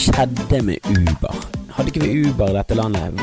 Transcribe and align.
skjedde 0.00 0.62
med 0.64 0.78
Uber? 0.88 1.34
Hadde 1.76 1.92
ikke 1.92 2.02
vi 2.04 2.24
Uber 2.24 2.50
i 2.50 2.56
dette 2.56 2.76
landet? 2.78 3.20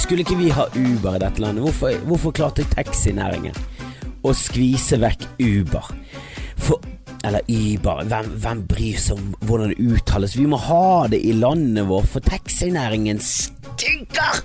Skulle 0.00 0.24
ikke 0.24 0.38
vi 0.38 0.48
ha 0.54 0.64
Uber 0.72 1.18
i 1.18 1.20
dette 1.20 1.42
landet? 1.42 1.66
Hvorfor, 1.66 1.98
hvorfor 2.08 2.34
klarte 2.36 2.64
taxinæringen 2.72 3.56
å 4.24 4.32
skvise 4.36 4.96
vekk 5.02 5.26
Uber? 5.42 5.92
For 6.62 6.80
eller 7.22 7.44
Uber, 7.46 8.02
hvem, 8.10 8.30
hvem, 8.42 8.62
bryr 8.66 8.96
seg 8.98 9.20
om 9.20 9.34
hvordan 9.46 9.70
det 9.70 9.84
uttales? 9.94 10.34
Vi 10.34 10.48
må 10.50 10.58
ha 10.58 11.06
det 11.12 11.20
i 11.22 11.36
landet 11.38 11.86
vårt, 11.86 12.08
for 12.10 12.24
taxinæringen 12.26 13.20
stinker! 13.22 14.42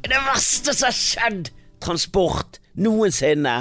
Det 0.00 0.16
er 0.16 0.24
verste 0.30 0.72
som 0.72 0.88
har 0.88 0.96
skjedd 0.96 1.50
transport 1.84 2.56
noensinne. 2.80 3.56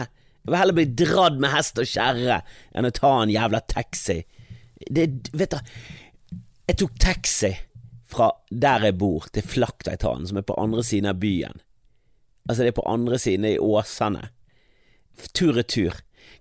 Jeg 0.45 0.53
vil 0.53 0.61
heller 0.61 0.77
bli 0.77 0.87
dratt 1.01 1.41
med 1.41 1.51
hest 1.51 1.81
og 1.81 1.89
kjerre 1.89 2.39
enn 2.71 2.87
å 2.87 2.93
ta 2.95 3.11
en 3.19 3.33
jævla 3.33 3.59
taxi. 3.67 4.21
Det, 4.87 5.09
vet 5.35 5.57
du, 5.57 5.73
jeg 6.69 6.77
tok 6.77 6.99
taxi 7.01 7.49
fra 8.09 8.29
der 8.49 8.85
jeg 8.89 8.97
bor, 9.01 9.25
til 9.33 9.45
Flaktveitan, 9.45 10.27
som 10.29 10.37
er 10.37 10.45
på 10.45 10.57
andre 10.61 10.83
siden 10.85 11.09
av 11.09 11.19
byen. 11.21 11.61
Altså, 12.49 12.63
det 12.63 12.71
er 12.71 12.79
på 12.79 12.87
andre 12.89 13.19
siden, 13.21 13.45
i 13.45 13.59
Åsane. 13.61 14.29
Tur-retur. 15.33 15.97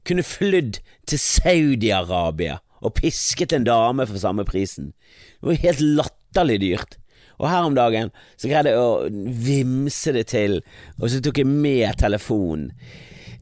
Kunne 0.07 0.25
flydd 0.25 0.79
til 1.09 1.21
Saudi-Arabia 1.21 2.61
og 2.79 2.95
pisket 3.01 3.53
en 3.57 3.67
dame 3.67 4.07
for 4.07 4.21
samme 4.21 4.45
prisen. 4.49 4.93
Det 5.41 5.51
var 5.51 5.63
helt 5.65 5.85
latterlig 5.99 6.61
dyrt. 6.63 6.99
Og 7.39 7.49
her 7.51 7.67
om 7.67 7.77
dagen 7.77 8.13
så 8.37 8.51
greide 8.51 8.73
jeg 8.75 8.83
å 8.83 9.35
vimse 9.49 10.15
det 10.15 10.27
til, 10.33 10.61
og 10.99 11.09
så 11.11 11.21
tok 11.23 11.41
jeg 11.41 11.49
med 11.49 12.01
telefonen 12.01 12.73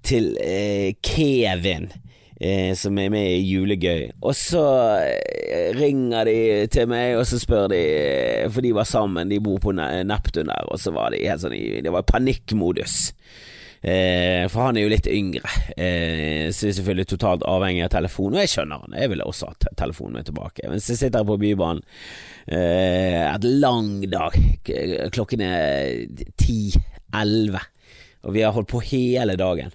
til 0.06 0.34
eh, 0.42 0.94
Kevin 1.02 1.90
eh, 2.40 2.74
som 2.78 2.98
er 2.98 3.10
med 3.12 3.26
i 3.32 3.42
Julegøy. 3.46 4.10
Og 4.22 4.36
så 4.36 4.64
eh, 5.06 5.72
ringer 5.76 6.28
de 6.28 6.38
til 6.72 6.88
meg, 6.90 7.16
og 7.18 7.26
så 7.28 7.40
spør 7.42 7.68
de 7.72 7.82
eh, 7.82 8.46
For 8.52 8.64
de 8.64 8.74
var 8.76 8.88
sammen, 8.88 9.30
de 9.32 9.42
bor 9.42 9.60
på 9.62 9.74
Neptun 9.76 10.52
der, 10.52 10.70
og 10.70 10.80
så 10.80 10.94
var 10.96 11.14
de 11.14 11.24
helt 11.26 11.44
sånn 11.44 11.56
Det 11.56 11.92
var 11.92 12.08
panikkmodus. 12.08 13.12
Eh, 13.86 14.48
for 14.50 14.66
han 14.66 14.78
er 14.78 14.86
jo 14.86 14.90
litt 14.90 15.06
yngre, 15.06 15.46
eh, 15.76 16.48
så 16.50 16.66
er 16.66 16.76
selvfølgelig 16.78 17.10
totalt 17.12 17.44
avhengig 17.46 17.84
av 17.86 17.92
telefon. 17.94 18.34
Og 18.34 18.42
jeg 18.42 18.50
skjønner 18.50 18.82
han, 18.82 18.96
jeg 18.98 19.12
ville 19.12 19.28
også 19.28 19.52
hatt 19.52 19.68
telefonen 19.78 20.18
min 20.18 20.26
tilbake. 20.26 20.66
Mens 20.72 20.88
jeg 20.90 20.98
sitter 20.98 21.22
her 21.22 21.28
på 21.28 21.38
Bybanen, 21.38 21.84
eh, 22.48 23.22
et 23.28 23.46
lang 23.46 24.00
dag, 24.10 24.34
klokken 25.14 25.44
er 25.46 26.06
ti-elleve, 26.40 27.62
og 28.26 28.34
vi 28.34 28.42
har 28.42 28.56
holdt 28.56 28.72
på 28.72 28.82
hele 28.82 29.36
dagen. 29.38 29.70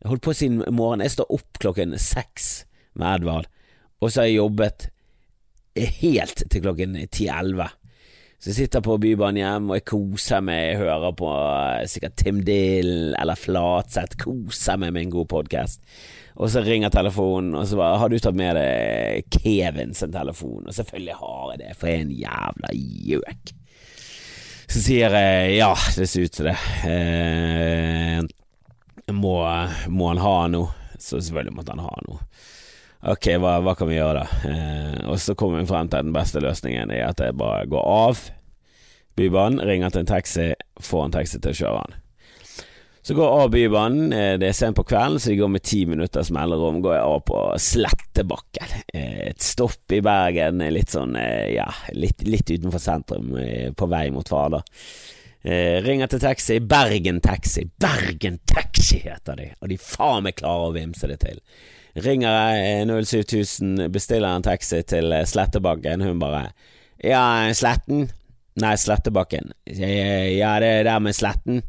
Jeg 0.00 0.08
holdt 0.08 0.24
på 0.24 0.32
siden 0.36 0.62
morgenen. 0.72 1.04
Jeg 1.04 1.18
står 1.18 1.34
opp 1.36 1.60
klokken 1.60 1.92
seks 2.00 2.64
med 2.96 3.20
Edvard, 3.20 3.50
og 4.00 4.08
så 4.08 4.22
har 4.22 4.30
jeg 4.30 4.40
jobbet 4.40 4.88
helt 6.00 6.42
til 6.50 6.64
klokken 6.64 6.96
ti-elleve. 7.12 7.68
Så 8.40 8.48
jeg 8.48 8.56
sitter 8.56 8.80
på 8.80 8.96
Bybanen 8.96 9.42
hjem 9.42 9.66
og 9.68 9.76
jeg 9.76 9.84
koser 9.90 10.40
meg, 10.40 10.62
jeg 10.70 10.78
hører 10.80 11.12
på 11.12 11.28
uh, 11.28 11.82
sikkert 11.92 12.16
Tim 12.16 12.38
Dill 12.46 13.12
eller 13.12 13.36
Flatseth, 13.36 14.16
koser 14.22 14.80
meg 14.80 14.94
med 14.96 15.04
en 15.04 15.12
god 15.18 15.28
podkast. 15.28 15.82
Og 16.40 16.48
så 16.48 16.62
ringer 16.64 16.88
telefonen, 16.88 17.52
og 17.52 17.68
så 17.68 17.76
bare 17.76 17.98
'Har 17.98 18.08
du 18.08 18.18
tatt 18.18 18.34
med 18.40 18.56
deg 18.56 19.28
Kevin 19.28 19.92
sin 19.94 20.12
telefon?' 20.12 20.66
Og 20.66 20.72
selvfølgelig 20.72 21.20
har 21.20 21.52
jeg 21.52 21.58
det, 21.58 21.76
for 21.76 21.86
jeg 21.86 21.96
er 21.96 22.00
en 22.00 22.16
jævla 22.24 22.70
gjøk. 23.12 23.52
Så 24.70 24.80
sier 24.80 25.10
jeg 25.10 25.56
ja, 25.58 25.74
det 25.96 26.08
ser 26.08 26.24
ut 26.24 26.32
til 26.32 26.48
det. 26.48 26.56
Eh, 26.88 28.22
må, 29.16 29.36
må 29.88 30.10
han 30.12 30.22
ha 30.24 30.34
noe? 30.52 30.74
Så 31.00 31.20
selvfølgelig 31.20 31.56
måtte 31.56 31.76
han 31.76 31.86
ha 31.86 31.94
noe. 32.08 32.24
Ok, 33.10 33.30
hva, 33.40 33.54
hva, 33.64 33.72
kan 33.78 33.88
vi 33.88 33.96
gjøre? 33.96 34.26
Eh, 34.44 34.98
og 35.08 35.16
så 35.22 35.32
kommer 35.38 35.62
vi 35.62 35.70
frem 35.70 35.88
til 35.88 36.04
den 36.04 36.12
beste 36.12 36.42
løsningen 36.44 36.92
er 36.92 37.06
at 37.06 37.22
jeg 37.24 37.38
bare 37.40 37.64
går 37.70 37.86
av 37.88 38.26
Bybanen, 39.16 39.62
ringer 39.64 39.92
til 39.92 40.04
en 40.04 40.08
taxi, 40.08 40.46
får 40.80 41.06
en 41.06 41.14
taxi 41.16 41.40
til 41.40 41.52
å 41.52 41.58
kjøre 41.58 41.80
han. 41.80 41.96
Så 43.00 43.16
går 43.16 43.24
jeg 43.24 43.44
av 43.44 43.52
Bybanen, 43.54 44.12
eh, 44.12 44.34
det 44.40 44.50
er 44.50 44.56
sent 44.56 44.76
på 44.76 44.84
kvelden, 44.84 45.16
så 45.20 45.32
jeg 45.32 45.40
går 45.40 45.52
med 45.54 45.64
ti 45.64 45.80
minutters 45.88 46.30
mellomrom 46.36 46.82
går 46.84 46.94
jeg 46.98 47.06
av 47.08 47.22
på 47.30 47.38
Slettebakken. 47.64 48.74
Eh, 48.92 49.30
et 49.30 49.40
stopp 49.40 49.96
i 49.96 50.02
Bergen, 50.04 50.60
litt 50.72 50.92
sånn, 50.92 51.16
eh, 51.16 51.54
ja, 51.56 51.66
litt, 51.96 52.22
litt 52.28 52.52
utenfor 52.52 52.80
sentrum, 52.80 53.32
på 53.76 53.88
vei 53.88 54.10
mot 54.12 54.28
Fardal. 54.28 54.62
Eh, 55.40 55.80
ringer 55.80 56.10
til 56.12 56.20
taxi, 56.20 56.58
Bergen 56.60 57.20
Taxi, 57.24 57.62
Bergen 57.80 58.38
Taxi 58.44 58.98
heter 59.00 59.38
de, 59.38 59.46
og 59.62 59.70
de 59.72 59.78
faen 59.80 60.26
meg 60.26 60.36
klarer 60.36 60.68
å 60.68 60.74
vimse 60.74 61.08
det 61.08 61.16
til. 61.22 61.38
Ringer 61.96 62.36
jeg 62.36 62.84
07000, 62.90 63.86
bestiller 63.90 64.36
en 64.36 64.44
taxi 64.44 64.82
til 64.84 65.10
eh, 65.16 65.24
Slettebakken. 65.26 66.04
Hun 66.04 66.20
bare 66.20 66.50
Ja, 67.00 67.48
Sletten? 67.56 68.10
Nei, 68.60 68.74
Slettebakken. 68.76 69.54
Ja, 69.64 70.58
det 70.60 70.68
er 70.68 70.84
der 70.84 71.00
med 71.00 71.16
Sletten. 71.16 71.62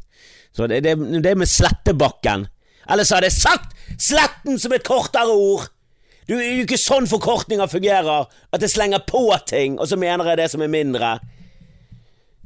Så 0.52 0.68
det, 0.68 0.82
det, 0.84 0.98
det 1.24 1.32
er 1.32 1.40
med 1.40 1.48
Slettebakken. 1.48 2.44
Ellers 2.92 3.14
hadde 3.14 3.30
jeg 3.30 3.40
sagt 3.40 3.72
Sletten 3.96 4.60
som 4.60 4.74
et 4.76 4.84
kortere 4.84 5.32
ord. 5.32 5.70
Du 6.28 6.36
er 6.36 6.58
jo 6.58 6.66
ikke 6.66 6.78
sånn 6.78 7.08
forkortninger 7.08 7.70
fungerer, 7.72 8.28
at 8.52 8.62
jeg 8.62 8.76
slenger 8.76 9.00
på 9.08 9.24
ting, 9.48 9.80
og 9.80 9.88
så 9.88 9.96
mener 9.98 10.28
jeg 10.28 10.42
det 10.44 10.50
som 10.52 10.62
er 10.62 10.70
mindre. 10.70 11.16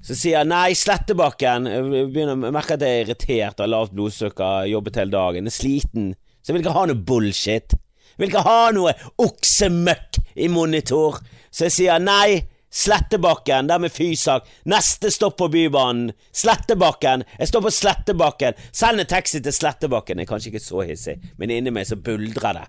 Så 0.07 0.15
sier 0.15 0.37
jeg 0.37 0.47
nei, 0.47 0.71
Slettebakken. 0.79 1.65
Jeg 1.67 1.87
begynner 2.15 2.37
å 2.37 2.51
merke 2.55 2.77
at 2.77 2.83
jeg 2.85 2.95
er 2.95 3.09
irritert, 3.09 3.59
har 3.59 3.71
lavt 3.73 3.95
blodsukker, 3.97 4.69
jobbet 4.71 5.01
hele 5.01 5.11
dagen, 5.11 5.49
jeg 5.49 5.51
er 5.51 5.57
sliten. 5.57 6.13
Så 6.39 6.53
jeg 6.53 6.57
vil 6.57 6.63
ikke 6.63 6.75
ha 6.77 6.85
noe 6.87 7.07
bullshit. 7.09 7.75
Jeg 8.13 8.21
vil 8.23 8.31
ikke 8.31 8.45
ha 8.47 8.61
noe 8.77 8.93
oksemøkk 9.25 10.21
i 10.39 10.47
monitor. 10.53 11.19
Så 11.51 11.67
jeg 11.67 11.75
sier 11.81 11.99
nei. 12.03 12.45
Slettebakken, 12.77 13.71
der 13.71 13.81
med 13.81 13.93
Fysak. 13.95 14.47
Neste 14.69 15.09
stopp 15.11 15.39
på 15.41 15.49
Bybanen. 15.49 16.11
Slettebakken. 16.35 17.25
Jeg 17.39 17.49
står 17.49 17.63
på 17.65 17.73
Slettebakken. 17.73 18.59
Send 18.75 19.01
en 19.01 19.09
taxi 19.11 19.41
til 19.41 19.55
Slettebakken. 19.55 20.21
Jeg 20.21 20.29
er 20.29 20.31
kanskje 20.31 20.53
ikke 20.53 20.63
så 20.65 20.85
hissig, 20.85 21.17
men 21.41 21.55
inni 21.55 21.73
meg 21.73 21.89
så 21.89 21.97
buldrer 21.97 22.61
det. 22.61 22.67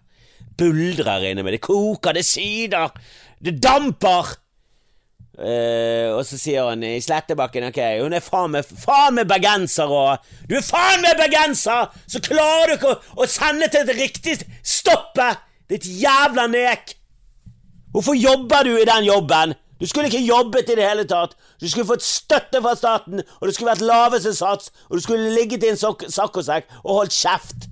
Buldrer 0.57 1.27
inni 1.27 1.43
meg. 1.43 1.57
Det 1.57 1.63
koker, 1.67 2.15
det 2.15 2.25
syder. 2.25 2.95
Det 3.43 3.57
damper. 3.61 4.37
Uh, 5.37 6.17
og 6.17 6.23
så 6.25 6.37
sier 6.41 6.65
han 6.65 6.81
i 6.81 6.95
Slettebakken 6.97 7.67
Ok, 7.67 7.75
hun 8.01 8.15
er 8.17 8.23
faen 8.25 8.55
meg 8.55 8.65
Faen 8.65 9.13
meg 9.19 9.27
bergenser 9.29 9.91
og 9.93 10.23
Du 10.49 10.55
er 10.57 10.65
faen 10.65 11.03
meg 11.03 11.13
bergenser! 11.19 11.91
Så 12.09 12.23
klarer 12.25 12.71
du 12.71 12.73
ikke 12.73 12.95
å, 12.95 12.97
å 13.21 13.27
sende 13.29 13.69
til 13.69 13.85
et 13.85 13.99
riktig 13.99 14.39
stoppe! 14.65 15.29
Ditt 15.69 15.85
jævla 15.85 16.47
nek! 16.49 16.95
Hvorfor 17.93 18.17
jobber 18.17 18.65
du 18.65 18.73
i 18.79 18.89
den 18.89 19.05
jobben? 19.11 19.53
Du 19.77 19.85
skulle 19.85 20.09
ikke 20.09 20.25
jobbet 20.25 20.73
i 20.73 20.79
det 20.79 20.89
hele 20.89 21.05
tatt. 21.05 21.37
Du 21.61 21.69
skulle 21.69 21.85
fått 21.85 22.05
støtte 22.05 22.61
fra 22.65 22.73
staten, 22.77 23.21
og 23.21 23.45
det 23.45 23.53
skulle 23.53 23.75
vært 23.75 23.85
laveste 23.85 24.33
sats, 24.33 24.71
og 24.89 24.97
du 24.97 25.05
skulle 25.05 25.33
ligget 25.37 25.65
i 25.65 25.73
en 25.75 25.77
saccosekk 25.77 26.69
og 26.81 27.03
holdt 27.03 27.13
kjeft. 27.13 27.69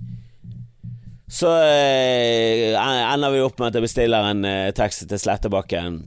Så 1.34 1.50
uh, 1.50 2.78
ender 2.78 3.34
vi 3.34 3.42
opp 3.42 3.58
med 3.58 3.72
at 3.72 3.80
jeg 3.80 3.90
bestiller 3.90 4.30
en 4.30 4.46
uh, 4.46 4.74
taxi 4.78 5.10
til 5.10 5.22
Slettebakken 5.22 6.04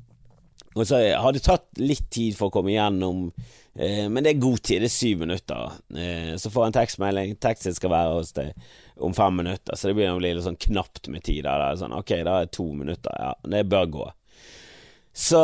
og 0.78 0.88
så 0.88 1.00
har 1.20 1.34
det 1.34 1.44
tatt 1.46 1.80
litt 1.80 2.08
tid 2.14 2.36
for 2.38 2.48
å 2.48 2.54
komme 2.54 2.72
igjennom, 2.72 3.26
eh, 3.78 4.06
men 4.08 4.24
det 4.24 4.34
er 4.34 4.44
god 4.44 4.62
tid. 4.62 4.84
Det 4.84 4.90
er 4.90 4.96
syv 4.96 5.24
minutter. 5.24 5.80
Eh, 5.94 6.34
så 6.40 6.52
får 6.52 6.64
jeg 6.64 6.72
en 6.72 6.78
tekstmelding. 6.78 7.34
Taxien 7.42 7.76
skal 7.76 7.94
være 7.94 8.14
hos 8.18 8.34
deg 8.36 8.54
om 9.04 9.14
fem 9.14 9.42
minutter, 9.42 9.76
så 9.76 9.88
det 9.88 9.98
begynner 9.98 10.18
å 10.18 10.22
bli 10.22 10.34
litt 10.34 10.46
sånn 10.46 10.60
knapt 10.68 11.10
med 11.12 11.26
tid. 11.26 11.44
Da. 11.46 11.72
Sånn, 11.78 11.96
ok, 11.96 12.14
da 12.26 12.38
er 12.38 12.48
det 12.48 12.56
to 12.56 12.70
minutter. 12.72 13.14
Ja, 13.18 13.34
det 13.56 13.66
bør 13.70 13.92
gå. 13.98 14.08
Så 15.18 15.38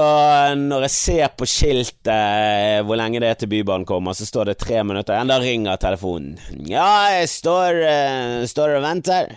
når 0.54 0.84
jeg 0.86 0.94
ser 0.94 1.30
på 1.34 1.46
skiltet 1.50 2.10
eh, 2.12 2.80
hvor 2.86 2.94
lenge 3.00 3.18
det 3.18 3.32
er 3.32 3.38
til 3.40 3.50
Bybanen 3.50 3.86
kommer, 3.88 4.14
så 4.14 4.26
står 4.28 4.52
det 4.52 4.60
tre 4.62 4.84
minutter 4.86 5.16
igjen. 5.16 5.32
Da 5.32 5.38
ringer 5.42 5.80
telefonen. 5.82 6.36
Ja, 6.70 7.10
jeg 7.16 7.26
står, 7.32 7.80
uh, 7.82 8.44
står 8.46 8.76
og 8.76 8.84
venter. 8.86 9.34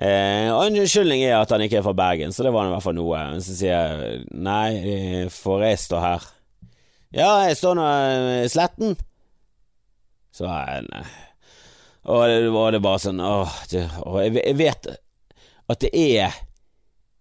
Eh, 0.00 0.48
unnskyldning 0.48 1.20
er 1.26 1.36
at 1.36 1.50
han 1.52 1.60
ikke 1.60 1.82
er 1.82 1.84
fra 1.84 1.92
Bergen, 1.96 2.32
så 2.32 2.46
det 2.46 2.52
var 2.54 2.68
i 2.68 2.72
hvert 2.72 2.84
fall 2.84 2.96
noe. 2.96 3.24
Så 3.44 3.56
sier 3.58 3.74
jeg 3.74 4.22
nei, 4.32 5.26
for 5.28 5.58
får 5.58 5.66
jeg 5.66 5.82
stå 5.82 6.00
her? 6.02 6.30
Ja, 7.12 7.32
jeg 7.44 7.58
står 7.60 7.76
nå 7.76 7.88
i 8.40 8.48
Sletten. 8.48 8.96
Så 10.32 10.48
jeg 10.48 10.86
nei. 10.88 11.04
Og 12.08 12.22
det 12.26 12.50
var 12.50 12.76
bare 12.82 12.98
sånn 12.98 13.20
Åh, 13.22 13.58
det, 13.70 13.84
åh 14.02 14.16
jeg, 14.24 14.56
vet 14.58 14.88
at 15.70 15.84
det 15.84 15.90
er 15.94 16.32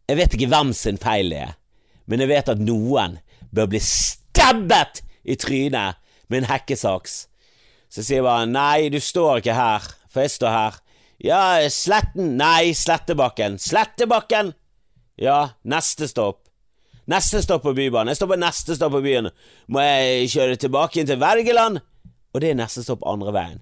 Jeg 0.09 0.17
vet 0.17 0.33
ikke 0.33 0.47
hvem 0.49 0.71
sin 0.73 0.97
feil 0.97 1.29
det 1.29 1.43
er, 1.43 1.51
men 2.09 2.23
jeg 2.23 2.31
vet 2.31 2.49
at 2.49 2.63
noen 2.65 3.19
bør 3.53 3.69
bli 3.71 3.79
stabbet 3.83 5.03
i 5.21 5.37
trynet 5.39 5.99
med 6.31 6.41
en 6.41 6.49
hekkesaks. 6.49 7.13
Så 7.91 8.03
sier 8.03 8.19
jeg 8.19 8.25
bare 8.25 8.49
nei, 8.49 8.89
du 8.91 8.97
står 9.03 9.39
ikke 9.39 9.55
her, 9.55 9.85
for 10.11 10.25
jeg 10.25 10.33
står 10.33 10.55
her. 10.55 10.79
Ja, 11.23 11.69
Sletten 11.69 12.37
Nei, 12.37 12.73
Slettebakken. 12.73 13.59
Slettebakken! 13.59 14.53
Ja, 15.15 15.49
neste 15.61 16.07
stopp. 16.07 16.47
Neste 17.05 17.43
stopp 17.43 17.61
på 17.61 17.73
Bybanen. 17.77 18.09
Jeg 18.09 18.17
står 18.17 18.31
på 18.31 18.37
neste 18.41 18.75
stopp 18.75 18.95
på 18.95 19.03
byen. 19.05 19.27
Må 19.69 19.83
jeg 19.85 20.31
kjøre 20.33 20.55
tilbake 20.63 21.01
inn 21.01 21.09
til 21.09 21.19
Vergeland? 21.21 21.77
Og 22.33 22.41
det 22.41 22.49
er 22.49 22.57
neste 22.57 22.81
stopp 22.81 23.05
andre 23.05 23.33
veien. 23.35 23.59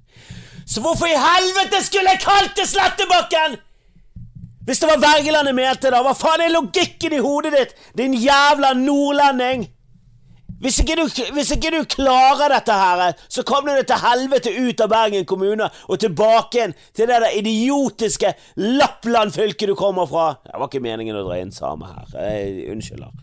Så 0.64 0.80
hvorfor 0.86 1.10
i 1.10 1.18
helvete 1.20 1.82
skulle 1.84 2.14
jeg 2.14 2.24
kalt 2.24 2.56
det 2.56 2.70
Slettebakken?! 2.70 3.60
Hvis 4.64 4.80
det 4.80 4.88
var 4.92 5.02
Wergeland 5.02 5.50
jeg 5.50 5.58
mente, 5.58 5.92
da, 5.92 6.00
hva 6.06 6.14
faen 6.16 6.46
er 6.46 6.54
logikken 6.54 7.16
i 7.18 7.22
hodet 7.24 7.52
ditt, 7.56 7.72
din 7.98 8.14
jævla 8.14 8.72
nordlending? 8.78 9.66
Hvis 10.60 10.82
ikke, 10.82 10.96
du, 11.00 11.06
hvis 11.34 11.52
ikke, 11.56 11.72
du, 11.72 11.84
klarer 11.88 12.52
dette 12.52 12.76
her, 12.76 13.14
så 13.32 13.46
kommer 13.48 13.78
du 13.80 13.86
til 13.88 14.02
helvete 14.02 14.52
ut 14.52 14.82
av 14.84 14.90
Bergen 14.92 15.28
kommune 15.28 15.70
og 15.88 16.02
tilbake 16.04 16.58
igjen 16.58 16.76
til 16.92 17.08
det 17.08 17.22
der 17.24 17.38
idiotiske 17.40 18.34
Lappland-fylket 18.60 19.72
du 19.72 19.76
kommer 19.80 20.10
fra. 20.10 20.34
Det 20.44 20.60
var 20.60 20.68
ikke 20.68 20.84
meningen 20.84 21.16
å 21.16 21.24
dra 21.24 21.40
inn 21.40 21.56
same 21.56 21.88
her. 21.88 22.12
Jeg 22.12 22.68
unnskylder. 22.74 23.16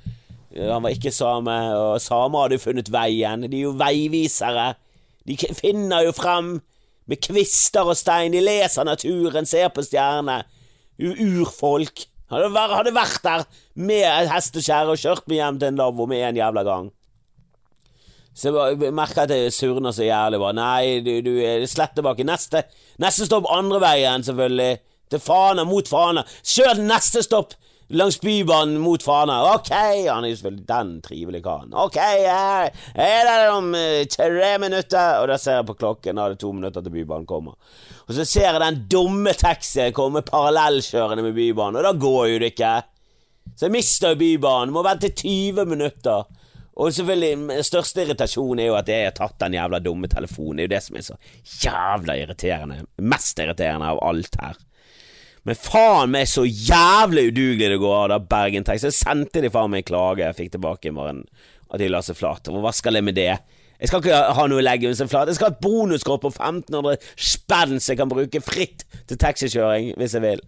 Han 0.56 0.86
var 0.86 0.96
ikke 0.96 1.12
same, 1.12 1.58
og 1.76 2.00
samer 2.00 2.46
hadde 2.46 2.56
jo 2.56 2.64
funnet 2.64 2.88
veien. 2.92 3.44
De 3.44 3.60
er 3.60 3.66
jo 3.66 3.76
veivisere. 3.76 4.70
De 5.28 5.36
finner 5.60 6.06
jo 6.08 6.16
frem 6.16 6.54
med 7.06 7.20
kvister 7.20 7.84
og 7.84 7.98
stein. 8.00 8.32
De 8.32 8.40
leser 8.40 8.88
naturen, 8.88 9.44
ser 9.44 9.68
på 9.74 9.84
stjerner. 9.84 10.48
Urfolk. 10.96 12.06
Hadde, 12.32 12.94
vært 12.96 13.20
der 13.22 13.44
med 13.76 14.30
hesteskjær 14.32 14.88
og 14.90 14.98
kjørt 14.98 15.28
meg 15.28 15.42
hjem 15.42 15.58
til 15.60 15.74
en 15.74 15.82
lavvo 15.84 16.08
med 16.08 16.24
en 16.30 16.40
jævla 16.40 16.64
gang. 16.66 16.88
Så 18.36 18.52
jeg 18.52 18.92
merker 18.92 19.24
at 19.24 19.32
jeg 19.32 19.52
surner 19.56 19.94
så 19.96 20.04
jævlig. 20.04 20.40
Bare. 20.42 20.56
Nei, 20.58 20.98
du, 21.04 21.14
du 21.24 21.32
slett 21.70 21.94
tilbake. 21.96 22.26
Neste, 22.28 22.66
neste 23.02 23.28
stopp 23.28 23.48
andre 23.52 23.80
veien, 23.80 24.26
selvfølgelig. 24.26 24.74
Til 25.10 25.22
Fana, 25.22 25.64
mot 25.64 25.88
Fana. 25.88 26.24
Kjør 26.44 26.82
neste 26.84 27.22
stopp 27.24 27.54
langs 27.96 28.18
Bybanen 28.20 28.78
mot 28.82 29.02
Fana. 29.02 29.38
Ok, 29.54 29.70
han 29.70 30.24
er 30.24 30.32
jo 30.32 30.38
selvfølgelig 30.40 30.68
den 30.68 30.92
trivelige 31.02 31.46
karen. 31.46 31.74
Ok, 31.74 31.96
her 31.96 32.70
er 32.94 33.28
det 33.30 33.50
om 33.54 33.70
uh, 33.72 34.02
tre 34.10 34.52
minutter. 34.60 35.20
Og 35.22 35.28
da 35.30 35.38
ser 35.40 35.60
jeg 35.60 35.68
på 35.70 35.78
klokken, 35.78 36.18
da 36.18 36.26
er 36.26 36.34
det 36.34 36.42
to 36.42 36.52
minutter 36.52 36.82
til 36.84 36.92
Bybanen 36.92 37.28
kommer. 37.30 37.56
Og 38.06 38.14
så 38.14 38.26
ser 38.26 38.50
jeg 38.50 38.62
den 38.62 38.82
dumme 38.90 39.32
taxien 39.32 39.94
komme 39.96 40.22
parallellkjørende 40.26 41.24
med 41.24 41.38
Bybanen, 41.38 41.80
og 41.80 41.88
da 41.88 41.94
går 41.98 42.26
jo 42.34 42.42
det 42.42 42.52
ikke. 42.54 42.74
Så 43.56 43.68
jeg 43.68 43.78
mister 43.78 44.18
Bybanen. 44.18 44.74
Må 44.74 44.82
vente 44.84 45.14
20 45.14 45.64
minutter. 45.70 46.26
Og 46.76 46.92
selvfølgelig, 46.92 47.64
største 47.64 48.04
irritasjon 48.04 48.60
er 48.60 48.68
jo 48.68 48.76
at 48.76 48.90
jeg 48.92 49.08
har 49.08 49.14
tatt 49.16 49.38
den 49.40 49.56
jævla 49.56 49.80
dumme 49.80 50.10
telefonen. 50.12 50.58
Det 50.58 50.64
er 50.64 50.68
jo 50.68 50.74
det 50.74 50.82
som 50.84 50.96
er 50.98 51.06
så 51.06 51.18
jævla 51.64 52.16
irriterende. 52.20 52.82
Mest 53.00 53.40
irriterende 53.40 53.92
av 53.94 54.00
alt 54.04 54.36
her. 54.42 54.58
Men 55.46 55.56
faen 55.56 56.10
meg 56.12 56.26
så 56.28 56.42
jævlig 56.44 57.30
udugelig 57.30 57.70
det 57.70 57.78
går 57.80 57.96
av 58.00 58.08
da 58.12 58.18
Bergen 58.34 58.66
Taxi. 58.66 58.90
Så 58.90 59.06
sendte 59.06 59.40
de 59.44 59.50
faen 59.54 59.72
meg 59.72 59.84
en 59.84 59.88
klage 59.92 60.24
jeg 60.24 60.36
fikk 60.40 60.56
tilbake 60.56 60.90
i 60.90 60.96
morgen 60.96 61.22
at 61.70 61.80
de 61.80 61.88
la 61.88 62.02
seg 62.04 62.18
flat. 62.18 62.50
Hva 62.50 62.74
skal 62.74 62.98
jeg 62.98 63.06
med 63.06 63.16
det? 63.16 63.30
Jeg 63.76 63.90
skal 63.90 64.02
ikke 64.02 64.20
ha 64.36 64.46
noe 64.50 64.64
legge 64.64 64.92
seg 64.98 65.08
flat. 65.12 65.30
Jeg 65.30 65.38
skal 65.38 65.48
ha 65.48 65.54
et 65.54 65.64
bonuskort 65.64 66.24
på 66.24 66.32
1500 66.34 66.98
spenn 67.14 67.78
som 67.78 67.92
jeg 67.94 68.02
kan 68.02 68.12
bruke 68.12 68.42
fritt 68.44 68.84
til 69.08 69.20
taxikjøring 69.22 69.94
hvis 69.96 70.18
jeg 70.18 70.26
vil. 70.26 70.44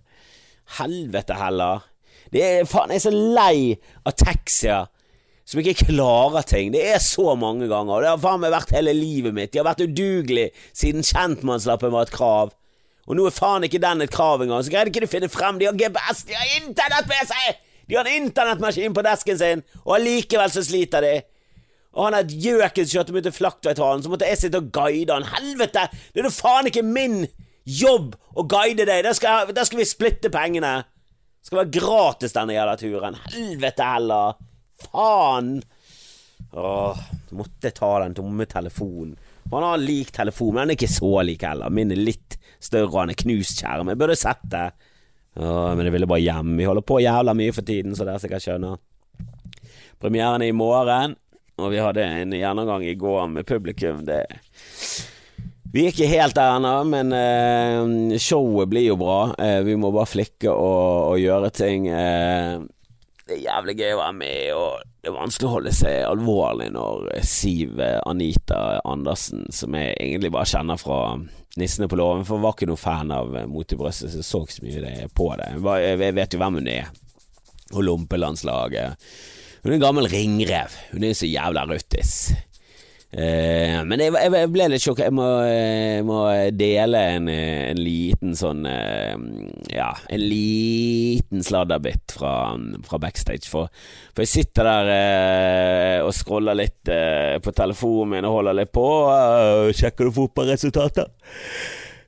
Helvete 0.76 1.40
heller. 1.40 1.88
Det 2.34 2.44
er 2.44 2.68
faen, 2.68 2.92
jeg 2.92 3.00
er 3.00 3.06
så 3.06 3.14
lei 3.16 3.58
av 4.04 4.16
taxier 4.18 4.90
som 5.48 5.62
ikke 5.62 5.88
klarer 5.88 6.44
ting. 6.44 6.72
Det 6.74 6.82
er 6.90 7.00
så 7.00 7.32
mange 7.38 7.68
ganger, 7.70 7.94
og 7.94 8.04
det 8.04 8.10
har 8.10 8.20
faen 8.20 8.42
meg 8.42 8.52
vært 8.52 8.74
hele 8.76 8.92
livet 8.96 9.32
mitt. 9.36 9.52
De 9.54 9.62
har 9.62 9.68
vært 9.68 9.86
udugelige 9.86 10.52
siden 10.76 11.06
kjentmannslappen 11.06 11.94
var 11.94 12.08
et 12.08 12.12
krav. 12.12 12.52
Og 13.08 13.16
nå 13.16 13.24
er 13.24 13.32
faen 13.32 13.64
ikke 13.64 13.80
den 13.80 14.04
et 14.04 14.12
krav 14.12 14.44
engang, 14.44 14.60
så 14.60 14.74
greide 14.74 14.92
ikke 14.92 15.06
de 15.06 15.08
finne 15.08 15.30
frem. 15.32 15.56
De 15.60 15.70
har 15.70 15.78
GPS, 15.78 16.26
de 16.28 16.36
har 16.36 16.52
internett 16.60 17.08
med 17.08 17.30
seg! 17.30 17.64
De 17.88 17.96
har 17.96 18.04
en 18.04 18.26
internettmaskin 18.26 18.92
på 18.92 19.04
desken 19.06 19.38
sin, 19.40 19.62
og 19.86 19.94
allikevel 19.96 20.52
så 20.52 20.60
sliter 20.66 21.06
de. 21.06 21.14
Og 21.96 22.04
han 22.04 22.18
er 22.18 22.28
gjøken 22.28 22.84
som 22.84 22.98
kjørte 22.98 23.14
meg 23.16 23.24
til 23.24 23.32
Flaktveitranen, 23.38 24.04
så 24.04 24.12
måtte 24.12 24.28
jeg 24.28 24.42
sitte 24.42 24.60
og 24.60 24.68
guide 24.76 25.16
han. 25.16 25.24
Helvete! 25.32 25.86
Det 26.12 26.20
er 26.20 26.28
da 26.28 26.34
faen 26.34 26.68
ikke 26.68 26.84
min 26.84 27.22
jobb 27.64 28.12
å 28.36 28.44
guide 28.44 28.84
deg. 28.84 29.00
Da 29.08 29.14
skal, 29.16 29.48
der 29.56 29.64
skal 29.64 29.80
vi 29.80 29.88
splitte 29.88 30.28
pengene. 30.34 30.74
Det 31.40 31.48
skal 31.48 31.62
være 31.62 31.72
gratis, 31.78 32.36
denne 32.36 32.58
jævla 32.58 32.76
turen. 32.76 33.16
Helvete 33.32 33.88
heller. 33.88 34.36
Faen! 34.84 35.58
Åh, 36.52 36.98
måtte 37.30 37.70
ta 37.70 37.98
den 38.02 38.14
dumme 38.16 38.46
telefonen. 38.46 39.16
Han 39.50 39.64
har 39.64 39.80
lik 39.80 40.12
telefon, 40.12 40.54
men 40.54 40.62
den 40.62 40.74
er 40.74 40.78
ikke 40.78 40.92
så 40.92 41.10
lik 41.24 41.44
heller. 41.44 41.72
Min 41.72 41.92
er 41.92 42.00
litt 42.00 42.36
større, 42.60 42.90
og 42.90 43.00
han 43.02 43.12
er 43.12 43.20
knust 43.20 43.62
skjerm. 43.62 43.88
Jeg 43.92 44.00
burde 44.00 44.16
sett 44.18 44.44
det. 44.52 44.66
Åh, 45.38 45.72
men 45.76 45.86
jeg 45.88 45.94
ville 45.96 46.10
bare 46.10 46.24
hjem. 46.24 46.56
Vi 46.58 46.68
holder 46.68 46.84
på 46.84 47.00
jævla 47.04 47.34
mye 47.36 47.54
for 47.56 47.68
tiden, 47.68 47.96
så 47.96 48.06
dere 48.06 48.20
sikkert 48.22 48.44
skjønner. 48.44 48.80
Premieren 49.98 50.44
er 50.44 50.52
i 50.52 50.56
morgen, 50.56 51.16
og 51.58 51.72
vi 51.72 51.80
hadde 51.82 52.04
en 52.06 52.34
gjennomgang 52.36 52.84
i 52.86 52.96
går 52.98 53.30
med 53.32 53.48
publikum. 53.48 54.04
Det 54.06 54.24
vi 55.68 55.82
er 55.84 55.92
ikke 55.92 56.08
helt 56.08 56.32
der 56.32 56.54
ennå, 56.56 56.76
men 56.88 57.10
uh, 57.12 58.14
showet 58.16 58.70
blir 58.70 58.86
jo 58.86 58.94
bra. 58.96 59.18
Uh, 59.36 59.58
vi 59.66 59.74
må 59.76 59.90
bare 59.92 60.08
flikke 60.08 60.48
og, 60.48 61.12
og 61.12 61.18
gjøre 61.20 61.50
ting. 61.52 61.90
Uh, 61.92 62.64
det 63.28 63.36
er 63.36 63.44
jævlig 63.44 63.74
gøy 63.76 63.90
å 63.92 64.00
være 64.00 64.16
med, 64.16 64.38
og 64.56 64.84
det 65.02 65.10
er 65.10 65.16
vanskelig 65.18 65.48
å 65.48 65.52
holde 65.52 65.72
seg 65.76 65.96
alvorlig 66.08 66.70
når 66.72 67.08
Siv 67.28 67.80
Anita 68.08 68.60
Andersen, 68.88 69.44
som 69.52 69.76
jeg 69.76 69.96
egentlig 69.98 70.32
bare 70.32 70.48
kjenner 70.48 70.80
fra 70.80 71.00
Nissene 71.58 71.88
på 71.90 71.98
låven, 71.98 72.24
for 72.24 72.40
var 72.40 72.54
ikke 72.56 72.68
noen 72.70 72.80
fan 72.80 73.12
av 73.12 73.34
Mot 73.50 73.74
i 73.74 73.78
brøstet, 73.78 74.14
så 74.14 74.24
så 74.24 74.42
ikke 74.44 74.56
så 74.56 74.64
mye 74.64 74.84
det 74.84 75.10
på 75.18 75.28
det. 75.40 75.50
Jeg 75.84 76.16
vet 76.16 76.34
jo 76.34 76.40
hvem 76.40 76.60
hun 76.60 76.70
er, 76.72 76.88
og 77.74 77.84
Lompelandslaget. 77.84 79.08
Hun 79.62 79.72
er 79.72 79.76
en 79.76 79.82
gammel 79.82 80.08
ringrev. 80.08 80.76
Hun 80.94 81.04
er 81.04 81.16
så 81.18 81.28
jævla 81.28 81.66
ruttis. 81.68 82.30
Uh, 83.08 83.80
men 83.88 84.02
jeg, 84.02 84.12
jeg, 84.12 84.48
ble 84.52 84.66
litt 84.68 84.84
sjokkert. 84.84 85.08
Jeg 85.08 85.14
jeg 85.48 86.04
må 86.04 86.18
dele 86.52 87.00
en, 87.14 87.30
en, 87.32 87.80
liten 87.80 88.36
sånn 88.36 88.68
uh, 88.68 89.14
Ja, 89.72 89.94
en 90.12 90.24
liten 90.28 91.44
sladderbit 91.46 92.12
fra, 92.18 92.34
fra 92.84 93.00
backstage. 93.00 93.48
For, 93.48 93.72
for, 94.12 94.26
jeg 94.26 94.32
sitter 94.34 94.68
der 94.68 94.92
eh, 94.92 95.98
og 96.04 96.12
scroller 96.16 96.56
litt 96.58 96.90
på 97.42 97.52
telefonen 97.56 98.16
min 98.16 98.28
og 98.28 98.40
holder 98.40 98.60
litt 98.60 98.72
på. 98.74 98.86
sjekker 99.76 100.08
du 100.08 100.16
fotballresultater? 100.18 101.12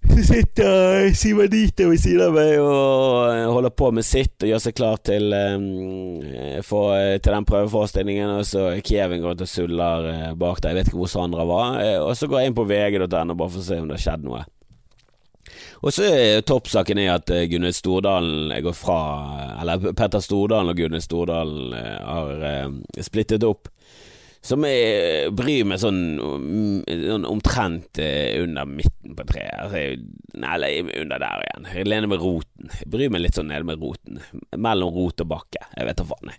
Så 0.08 0.23
sitter 0.25 1.12
Simonito 1.14 1.88
ved 1.91 2.00
siden 2.00 2.23
av 2.25 2.35
meg 2.35 2.55
og 2.62 3.31
eh, 3.31 3.47
holder 3.52 3.73
på 3.76 3.91
med 3.94 4.06
sitt 4.06 4.43
og 4.43 4.49
gjør 4.49 4.62
seg 4.64 4.76
klar 4.79 5.00
til, 5.05 5.29
um, 5.32 6.62
for, 6.67 6.97
til 7.20 7.37
den 7.37 7.49
prøveforestillingen. 7.49 8.32
Og 8.38 8.47
så 8.49 8.64
Kevin 8.87 9.20
går 9.23 9.37
ut 9.37 9.44
og 9.44 9.50
suller 9.50 10.08
bak 10.41 10.62
der. 10.62 10.73
Jeg 10.73 10.81
vet 10.81 10.91
ikke 10.91 11.02
hvor 11.02 11.12
Sandra 11.12 11.44
var. 11.49 11.76
Og 12.06 12.14
så 12.17 12.31
går 12.31 12.41
jeg 12.41 12.51
inn 12.51 12.56
på 12.58 12.67
vg.no 12.69 13.36
bare 13.36 13.53
for 13.53 13.60
å 13.60 13.67
se 13.67 13.79
om 13.81 13.91
det 13.91 13.98
har 13.98 14.06
skjedd 14.06 14.27
noe. 14.27 14.44
Og 15.81 15.94
så 15.96 16.05
er 16.08 16.44
toppsaken 16.48 17.01
er 17.01 17.15
at 17.15 17.31
Gunnhild 17.51 17.77
Stordalen 17.77 18.53
går 18.63 18.75
fra 18.77 18.98
Eller 19.63 19.93
Petter 19.96 20.20
Stordalen 20.22 20.72
og 20.72 20.81
Gunnhild 20.81 21.05
Stordalen 21.05 21.72
har 21.72 23.05
splittet 23.05 23.46
opp. 23.48 23.70
Som 24.41 24.65
jeg 24.65 25.35
bryr 25.37 25.67
meg 25.69 25.82
sånn, 25.82 26.01
sånn 26.89 27.27
omtrent 27.29 27.99
eh, 28.01 28.39
under 28.41 28.65
midten 28.65 29.13
på 29.19 29.27
treet. 29.29 29.53
Altså, 29.53 29.82
eller 30.41 30.89
under 31.03 31.20
der 31.20 31.43
igjen. 31.44 31.67
Jeg 31.77 31.89
lener 31.91 32.09
med 32.09 32.23
roten. 32.23 32.70
Jeg 32.79 32.89
bryr 32.89 33.13
meg 33.13 33.20
litt 33.20 33.37
sånn 33.37 33.51
nede 33.53 33.69
med 33.69 33.82
roten. 33.85 34.23
Mellom 34.56 34.94
rot 34.94 35.20
og 35.20 35.29
bakke. 35.35 35.61
Jeg 35.77 35.91
vet 35.91 36.01
da 36.01 36.06
faen. 36.09 36.32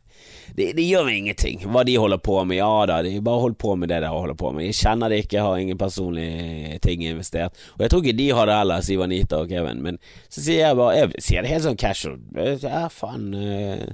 Det, 0.57 0.71
det, 0.77 0.87
gjør 0.87 1.11
ingenting 1.13 1.61
hva 1.69 1.85
de 1.85 1.99
holder 2.01 2.23
på 2.25 2.39
med. 2.41 2.57
Ja 2.57 2.71
da, 2.89 2.97
de 3.05 3.13
bare 3.21 3.43
holder 3.45 3.61
på 3.61 3.75
med 3.77 3.93
det 3.93 4.01
de 4.01 4.09
holder 4.15 4.39
på 4.41 4.51
med. 4.55 4.65
Jeg 4.71 4.79
kjenner 4.81 5.13
det 5.13 5.21
ikke, 5.23 5.37
jeg 5.37 5.45
har 5.45 5.61
ingen 5.61 5.81
personlige 5.83 6.81
ting 6.87 7.05
investert. 7.05 7.61
Og 7.77 7.85
jeg 7.85 7.93
tror 7.93 8.03
ikke 8.03 8.17
de 8.17 8.27
har 8.39 8.49
det 8.49 8.57
heller, 8.63 8.87
sier 8.89 9.03
Vanita 9.03 9.43
og 9.45 9.53
Kevin. 9.53 9.85
Men 9.85 10.01
så 10.25 10.41
sier 10.41 10.65
jeg 10.65 10.81
bare 10.81 10.97
Jeg 10.97 11.23
sier 11.27 11.45
det 11.45 11.53
helt 11.53 11.69
sånn 11.69 11.79
casual. 11.85 12.17
Ja, 12.65 12.87
faen. 12.89 13.29
Uh, 13.37 13.85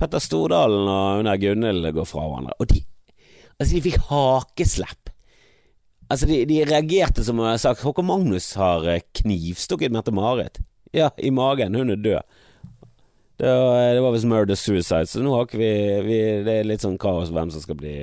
Petter 0.00 0.22
Stordalen 0.22 0.88
og 0.90 1.28
der 1.28 1.38
Gunhild 1.38 1.92
går 1.94 2.08
fra 2.08 2.24
hverandre. 2.24 2.56
Og 2.58 2.72
de 2.72 2.80
Altså, 3.58 3.72
de 3.76 3.82
fikk 3.84 4.06
hakeslepp. 4.10 5.10
Altså, 6.10 6.28
de, 6.28 6.42
de 6.48 6.62
reagerte 6.68 7.24
som 7.24 7.38
om 7.40 7.46
jeg 7.48 7.56
har 7.56 7.62
sagt 7.62 7.84
Håkon 7.86 8.08
Magnus 8.08 8.52
har 8.60 8.86
eh, 8.90 9.04
knivstukket 9.22 9.94
Mette-Marit. 9.94 10.60
Ja, 10.94 11.10
i 11.18 11.30
magen. 11.34 11.74
Hun 11.74 11.94
er 11.94 12.02
død. 12.02 12.40
Det 13.36 13.50
var, 13.50 13.94
det 13.94 14.00
var 14.00 14.12
visst 14.14 14.28
murder 14.30 14.54
suicide, 14.54 15.08
så 15.10 15.18
nå 15.18 15.32
har 15.34 15.48
ikke 15.48 15.58
vi, 15.58 15.70
vi, 16.06 16.18
Det 16.46 16.52
er 16.54 16.68
litt 16.68 16.84
sånn 16.84 17.00
kaos 17.02 17.32
hvem 17.34 17.50
som 17.50 17.64
skal 17.64 17.78
bli 17.80 17.94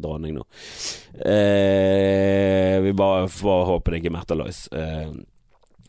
dronning 0.00 0.38
nå. 0.38 0.46
Eh, 1.20 2.78
vi 2.80 2.94
bare 2.96 3.26
får 3.28 3.66
håpe 3.68 3.92
det 3.92 4.00
ikke 4.00 4.08
er 4.08 4.16
Märtha 4.16 4.38
Lois. 4.40 4.62
Eh, 4.72 5.12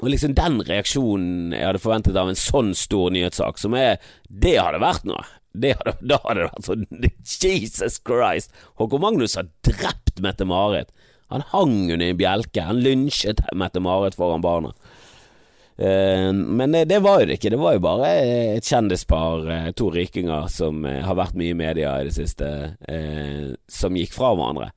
og 0.02 0.10
liksom 0.10 0.34
den 0.38 0.62
reaksjonen 0.66 1.54
jeg 1.54 1.68
hadde 1.68 1.82
forventet 1.82 2.18
av 2.18 2.32
en 2.32 2.40
sånn 2.40 2.74
stor 2.78 3.14
nyhetssak, 3.14 3.62
som 3.62 3.78
er 3.78 4.02
Det 4.26 4.58
hadde 4.58 4.82
vært 4.82 5.06
noe. 5.06 5.22
Hadde, 5.54 5.94
da 6.00 6.18
hadde 6.24 6.40
det 6.40 6.48
vært 6.48 6.70
sånn 6.70 6.88
Jesus 7.22 8.00
Christ! 8.08 8.56
Håkon 8.82 9.04
Magnus 9.04 9.38
har 9.38 9.52
drept 9.68 10.18
Mette-Marit. 10.24 10.90
Han 11.32 11.46
hang 11.54 11.92
under 11.92 12.08
en 12.08 12.18
bjelke. 12.18 12.66
Han 12.66 12.82
lynsjet 12.82 13.44
Mette-Marit 13.56 14.18
foran 14.18 14.44
barna. 14.44 14.74
Uh, 15.82 16.34
men 16.34 16.74
det, 16.74 16.86
det, 16.90 17.00
var 17.06 17.22
jo 17.22 17.30
det 17.30 17.38
ikke. 17.38 17.54
Det 17.54 17.62
var 17.62 17.78
jo 17.78 17.86
bare 17.86 18.10
et 18.58 18.68
kjendispar, 18.68 19.46
uh, 19.48 19.70
to 19.78 19.92
rikinger, 19.94 20.50
som 20.52 20.82
uh, 20.86 20.98
har 21.06 21.18
vært 21.20 21.38
mye 21.40 21.54
i 21.54 21.62
media 21.62 21.94
i 22.00 22.10
det 22.10 22.18
siste, 22.18 22.50
som 23.72 23.96
gikk 23.98 24.18
fra 24.18 24.34
hverandre. 24.34 24.72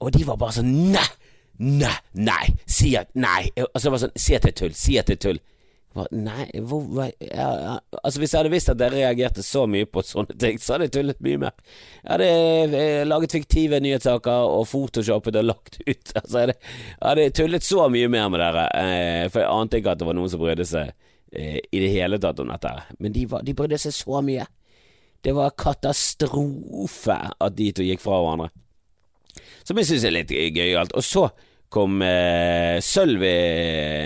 Og 0.00 0.12
de 0.16 0.26
var 0.28 0.40
bare 0.40 0.58
sånn 0.58 0.74
Nei! 0.96 1.06
Nei! 1.58 1.96
Nei! 2.12 2.46
Si 2.66 2.94
at 2.98 3.12
Nei! 3.14 3.50
Altså, 3.72 3.86
det 3.86 3.92
var 3.94 4.02
sånn 4.06 4.16
Si 4.20 4.34
at 4.36 4.46
det 4.46 4.54
er 4.54 4.58
tull. 4.62 4.74
Si 4.76 4.98
at 5.00 5.10
det 5.10 5.18
er 5.18 5.22
tull. 5.28 5.44
Nei, 6.12 6.44
hvor 6.68 6.82
hva, 6.92 7.06
ja, 7.24 7.46
ja. 7.56 7.74
Altså 8.02 8.20
Hvis 8.20 8.34
jeg 8.34 8.42
hadde 8.42 8.52
visst 8.52 8.68
at 8.68 8.78
dere 8.80 8.98
reagerte 8.98 9.40
så 9.44 9.62
mye 9.70 9.86
på 9.88 10.02
sånne 10.04 10.36
ting, 10.40 10.58
så 10.60 10.74
hadde 10.74 10.90
jeg 10.90 10.94
tullet 10.98 11.22
mye 11.24 11.40
mer. 11.46 11.54
Jeg 12.02 12.10
hadde 12.10 12.80
eh, 12.80 13.04
laget 13.06 13.32
fiktive 13.32 13.80
nyhetssaker 13.80 14.50
og 14.58 14.66
photoshoppet 14.68 15.40
og 15.40 15.48
lagt 15.48 15.80
ut. 15.86 16.12
Altså 16.20 16.42
Jeg 16.42 16.50
hadde, 16.50 16.58
hadde 17.00 17.26
tullet 17.38 17.64
så 17.66 17.88
mye 17.92 18.10
mer 18.12 18.28
med 18.32 18.42
dere, 18.44 18.66
eh, 18.82 19.24
for 19.32 19.42
jeg 19.42 19.52
ante 19.52 19.80
ikke 19.80 19.94
at 19.96 20.02
det 20.02 20.10
var 20.10 20.18
noen 20.18 20.32
som 20.32 20.42
brydde 20.42 20.68
seg 20.68 20.92
eh, 21.32 21.58
i 21.64 21.82
det 21.82 21.90
hele 21.94 22.20
tatt 22.20 22.44
om 22.44 22.52
dette. 22.52 22.74
Men 23.00 23.16
de, 23.16 23.24
var, 23.32 23.46
de 23.46 23.56
brydde 23.56 23.80
seg 23.86 23.96
så 23.96 24.20
mye. 24.26 24.44
Det 25.24 25.32
var 25.34 25.56
katastrofe 25.58 27.16
at 27.40 27.56
de 27.56 27.72
to 27.74 27.86
gikk 27.86 28.04
fra 28.04 28.20
hverandre. 28.20 28.52
Som 29.64 29.80
jeg 29.80 29.88
syns 29.90 30.06
er 30.06 30.14
litt 30.14 30.32
gøyalt. 30.32 30.94
Og 30.96 31.04
så 31.04 31.26
kom 31.72 32.00
eh, 32.04 32.78
Sølvi 32.84 33.34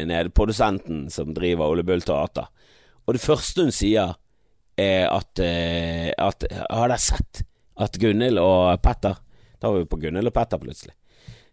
ned, 0.08 0.32
produsenten 0.36 1.08
som 1.12 1.34
driver 1.36 1.70
Ole 1.70 1.84
Bull 1.86 2.02
Teater. 2.04 2.48
Og 3.06 3.16
det 3.16 3.22
første 3.22 3.66
hun 3.66 3.74
sier, 3.74 4.14
er 4.80 5.10
at, 5.12 5.40
eh, 5.44 6.10
at 6.16 6.46
Har 6.70 6.88
dere 6.88 7.00
sett 7.02 7.42
at 7.80 7.98
Gunhild 8.00 8.38
og 8.40 8.78
Petter 8.84 9.18
Da 9.60 9.68
var 9.68 9.82
vi 9.82 9.88
på 9.90 9.98
Gunhild 10.00 10.30
og 10.30 10.34
Petter 10.36 10.60
plutselig. 10.62 10.94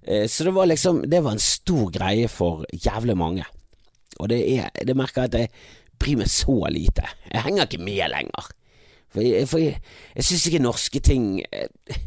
Eh, 0.03 0.27
så 0.31 0.47
det 0.47 0.53
var 0.55 0.69
liksom 0.69 1.01
Det 1.09 1.23
var 1.23 1.35
en 1.35 1.43
stor 1.43 1.91
greie 1.91 2.27
for 2.31 2.63
jævlig 2.71 3.17
mange. 3.17 3.45
Og 4.19 4.29
det, 4.29 4.39
er, 4.57 4.69
det 4.85 4.95
merker 4.97 5.25
jeg 5.25 5.33
at 5.33 5.39
jeg 5.39 5.49
bryr 5.99 6.21
meg 6.21 6.29
så 6.31 6.55
lite. 6.71 7.03
Jeg 7.33 7.43
henger 7.43 7.67
ikke 7.67 7.83
med 7.83 8.09
lenger. 8.13 8.47
For 9.13 9.21
jeg, 9.23 9.47
for 9.49 9.61
jeg, 9.61 9.81
jeg 10.15 10.27
syns 10.27 10.47
ikke 10.47 10.63
norske 10.63 11.01
ting 11.03 11.27
eh, 11.51 11.99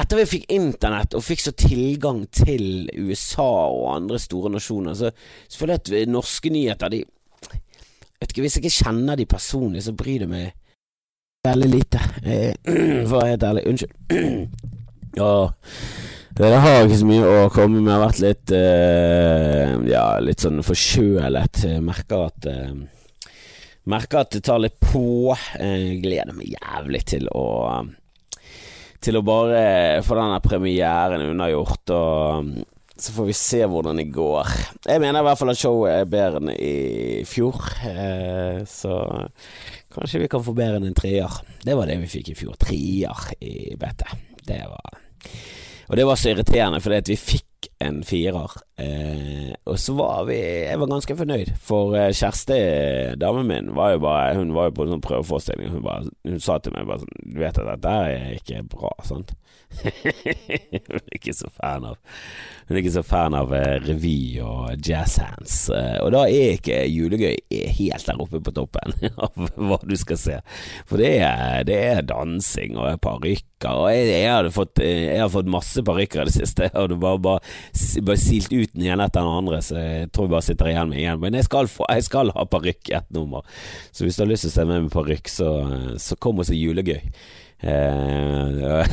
Etter 0.00 0.20
vi 0.20 0.28
fikk 0.28 0.52
internett 0.54 1.14
og 1.16 1.24
fikk 1.24 1.42
så 1.44 1.52
tilgang 1.56 2.22
til 2.32 2.88
USA 2.96 3.48
og 3.68 3.90
andre 3.96 4.20
store 4.22 4.52
nasjoner, 4.54 4.96
så, 4.96 5.10
så 5.48 5.60
føler 5.60 5.76
jeg 5.76 6.06
at 6.06 6.12
norske 6.12 6.52
nyheter 6.52 6.92
de, 6.92 7.02
vet 7.50 8.30
ikke, 8.30 8.44
Hvis 8.44 8.56
jeg 8.56 8.64
ikke 8.64 8.78
kjenner 8.86 9.20
de 9.20 9.26
personlig, 9.28 9.84
så 9.84 9.92
bryr 9.96 10.24
det 10.24 10.30
meg 10.30 10.54
veldig 11.44 11.68
lite. 11.72 12.00
Eh, 12.24 12.54
for 13.08 13.18
å 13.18 13.20
være 13.20 13.34
helt 13.34 13.48
ærlig. 13.50 13.66
Unnskyld. 13.72 13.96
Ja, 15.18 15.50
Det 16.38 16.48
har 16.62 16.84
ikke 16.84 17.00
så 17.00 17.06
mye 17.08 17.26
å 17.26 17.46
komme 17.50 17.80
med. 17.80 17.88
Jeg 17.90 17.96
har 17.96 18.04
vært 18.04 18.20
litt 18.22 18.52
uh, 18.54 19.72
Ja, 19.90 20.04
litt 20.22 20.44
sånn 20.44 20.62
forkjølet. 20.62 21.64
Merker 21.82 22.28
at 22.28 22.46
uh, 22.46 23.32
Merker 23.90 24.20
at 24.22 24.36
det 24.36 24.44
tar 24.46 24.62
litt 24.62 24.78
på. 24.78 25.34
Uh, 25.34 25.88
gleder 25.98 26.30
meg 26.30 26.54
jævlig 26.54 27.02
til 27.10 27.26
å 27.34 27.48
Til 29.00 29.16
å 29.16 29.24
bare 29.24 30.02
få 30.04 30.18
denne 30.18 30.40
premieren 30.44 31.24
unnagjort. 31.30 31.92
Og 31.96 32.50
så 33.00 33.14
får 33.16 33.30
vi 33.30 33.36
se 33.36 33.62
hvordan 33.64 33.96
det 33.96 34.10
går. 34.12 34.50
Jeg 34.84 35.00
mener 35.00 35.22
i 35.22 35.28
hvert 35.28 35.40
fall 35.40 35.54
at 35.54 35.60
showet 35.60 35.94
er 35.94 36.10
bedre 36.12 36.42
enn 36.42 36.52
i 36.52 37.22
fjor. 37.28 37.56
Eh, 37.88 38.60
så 38.68 38.98
kanskje 39.94 40.20
vi 40.26 40.28
kan 40.32 40.44
få 40.44 40.52
bedre 40.56 40.80
enn 40.80 40.90
en 40.90 40.98
treer. 40.98 41.40
Det 41.64 41.76
var 41.78 41.88
det 41.88 41.96
vi 42.02 42.12
fikk 42.12 42.34
i 42.34 42.36
fjor. 42.42 42.60
Treer 42.60 43.32
i 43.40 43.72
BT. 43.80 44.04
Det 44.44 44.60
var 44.68 45.00
og 45.90 45.96
det 45.96 46.06
var 46.06 46.14
så 46.14 46.30
irriterende, 46.30 46.78
fordi 46.80 46.98
at 47.02 47.08
vi 47.10 47.16
fikk 47.18 47.46
en 47.84 48.00
firer, 48.06 48.54
eh, 48.80 49.52
og 49.68 49.78
så 49.80 49.94
var 49.98 50.24
vi 50.28 50.36
Jeg 50.38 50.78
var 50.80 50.90
ganske 50.90 51.16
fornøyd, 51.16 51.52
for 51.60 51.96
eh, 51.98 52.12
Kjersti, 52.16 52.58
damen 53.20 53.48
min, 53.48 53.74
var 53.76 53.94
jo 53.94 54.02
bare 54.04 54.36
Hun 54.38 54.54
var 54.56 54.70
jo 54.70 54.76
på 54.78 54.86
en 54.86 54.94
sånn 54.94 55.04
prøveforestilling, 55.04 55.72
hun, 55.74 55.84
bare, 55.84 56.10
hun 56.28 56.40
sa 56.40 56.58
til 56.58 56.74
meg 56.76 56.88
bare 56.88 57.04
sånn 57.04 57.32
Du 57.34 57.40
vet 57.42 57.60
at 57.60 57.70
dette 57.72 57.96
er 58.08 58.36
ikke 58.38 58.62
bra, 58.72 58.92
sant? 59.06 59.34
hun 59.84 60.98
er 60.98 61.14
ikke 61.14 61.36
så 61.36 61.50
fan 61.54 61.86
av 61.92 61.98
Hun 62.70 62.76
er 62.76 62.84
ikke 62.84 62.92
så 62.94 63.02
fan 63.02 63.34
av 63.34 63.50
eh, 63.50 63.80
revy 63.82 64.38
og 64.46 64.84
jazzhands, 64.86 65.54
eh, 65.74 65.96
og 66.04 66.12
da 66.14 66.20
er 66.30 66.52
ikke 66.54 66.76
julegøy 66.86 67.34
helt 67.74 68.06
der 68.06 68.20
oppe 68.22 68.38
på 68.46 68.52
toppen 68.54 68.94
av 69.26 69.48
hva 69.58 69.80
du 69.82 69.96
skal 69.98 70.20
se, 70.22 70.36
for 70.86 71.02
det 71.02 71.16
er, 71.26 71.64
det 71.66 71.80
er 71.88 72.06
dansing 72.06 72.78
og 72.78 73.00
parykker, 73.02 73.74
og 73.74 73.90
jeg, 73.90 74.06
jeg, 74.12 74.30
hadde 74.30 74.54
fått, 74.54 74.84
eh, 74.86 75.08
jeg 75.08 75.18
har 75.18 75.34
fått 75.34 75.50
masse 75.50 75.82
parykker 75.90 76.22
i 76.22 76.28
det 76.30 76.36
siste, 76.36 76.70
og 76.78 76.92
det 76.94 77.00
bare, 77.02 77.18
bare, 77.26 77.58
bare 78.06 78.22
silt 78.22 78.54
ut 78.54 78.78
den 78.78 78.86
ene 78.86 79.10
etter 79.10 79.26
den 79.26 79.42
andre, 79.42 79.62
så 79.66 79.82
jeg 79.82 80.14
tror 80.14 80.30
jeg 80.30 80.36
bare 80.36 80.48
sitter 80.52 80.70
igjen 80.70 80.94
med 80.94 81.02
én. 81.02 81.20
men 81.26 81.40
jeg 81.40 81.50
skal, 81.50 81.74
få, 81.74 81.90
jeg 81.90 82.06
skal 82.06 82.30
ha 82.38 82.46
parykk 82.54 82.94
ett 83.00 83.10
nummer, 83.18 83.42
så 83.90 84.06
hvis 84.06 84.14
du 84.14 84.28
har 84.28 84.30
lyst 84.30 84.46
til 84.46 84.54
å 84.54 84.58
se 84.60 84.70
meg 84.70 84.86
med 84.86 84.94
parykk, 84.94 85.34
så, 85.40 85.52
så 85.98 86.22
kom 86.22 86.38
og 86.38 86.46
se 86.46 86.54
julegøy. 86.54 87.02
Eh, 87.60 88.86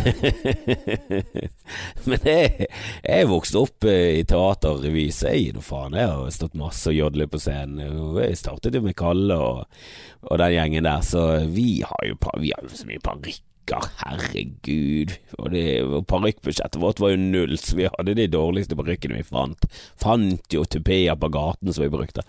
men 2.10 2.26
jeg, 2.28 2.68
jeg 3.04 3.30
vokste 3.32 3.62
opp 3.62 3.88
eh, 3.88 4.20
i 4.20 4.26
teater 4.28 4.76
og 4.76 4.84
revy, 4.84 5.08
så 5.16 5.32
jeg 5.32 5.46
gir 5.46 5.58
noe 5.58 5.68
faen. 5.68 5.98
Jeg 5.98 6.12
har 6.12 6.36
stått 6.36 6.58
masse 6.60 6.92
og 6.92 6.98
jodlet 6.98 7.32
på 7.32 7.42
scenen. 7.42 7.84
Jeg 8.20 8.40
startet 8.40 8.76
jo 8.76 8.84
med 8.84 8.98
Kalle 9.00 9.38
og, 9.40 9.84
og, 10.26 10.34
den 10.42 10.56
gjengen 10.58 10.90
der, 10.90 11.06
så 11.06 11.28
vi 11.48 11.70
har 11.88 12.10
jo, 12.10 12.20
vi 12.42 12.52
har 12.56 12.74
så 12.74 12.90
mye 12.90 13.04
parykk 13.04 13.44
Herregud. 13.68 15.12
Og, 15.44 15.56
og 15.92 16.06
parykkbudsjettet 16.08 16.80
vårt 16.80 17.02
var 17.04 17.12
jo 17.12 17.20
null, 17.20 17.58
så 17.60 17.76
vi 17.76 17.90
hadde 17.92 18.16
de 18.16 18.30
dårligste 18.32 18.78
parykkene 18.80 19.20
vi 19.20 19.28
fant. 19.28 19.68
Fant 20.00 20.56
jo 20.56 20.64
tupeer 20.64 21.20
på 21.20 21.32
gaten 21.36 21.74
som 21.76 21.84
vi 21.84 21.92
brukte. 21.92 22.24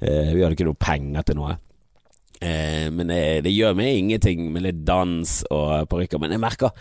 Eh, 0.00 0.34
vi 0.34 0.42
hadde 0.44 0.52
ikke 0.56 0.68
noe 0.68 0.76
penger 0.76 1.24
til 1.28 1.40
noe. 1.40 1.56
Eh, 2.42 2.90
men 2.90 3.06
det, 3.06 3.44
det, 3.46 3.54
gjør 3.54 3.76
meg 3.78 4.00
ingenting 4.00 4.48
med 4.50 4.64
litt 4.66 4.82
dans 4.86 5.38
og 5.54 5.88
parykker. 5.92 6.18
Men 6.22 6.34
jeg 6.34 6.42
merker 6.42 6.72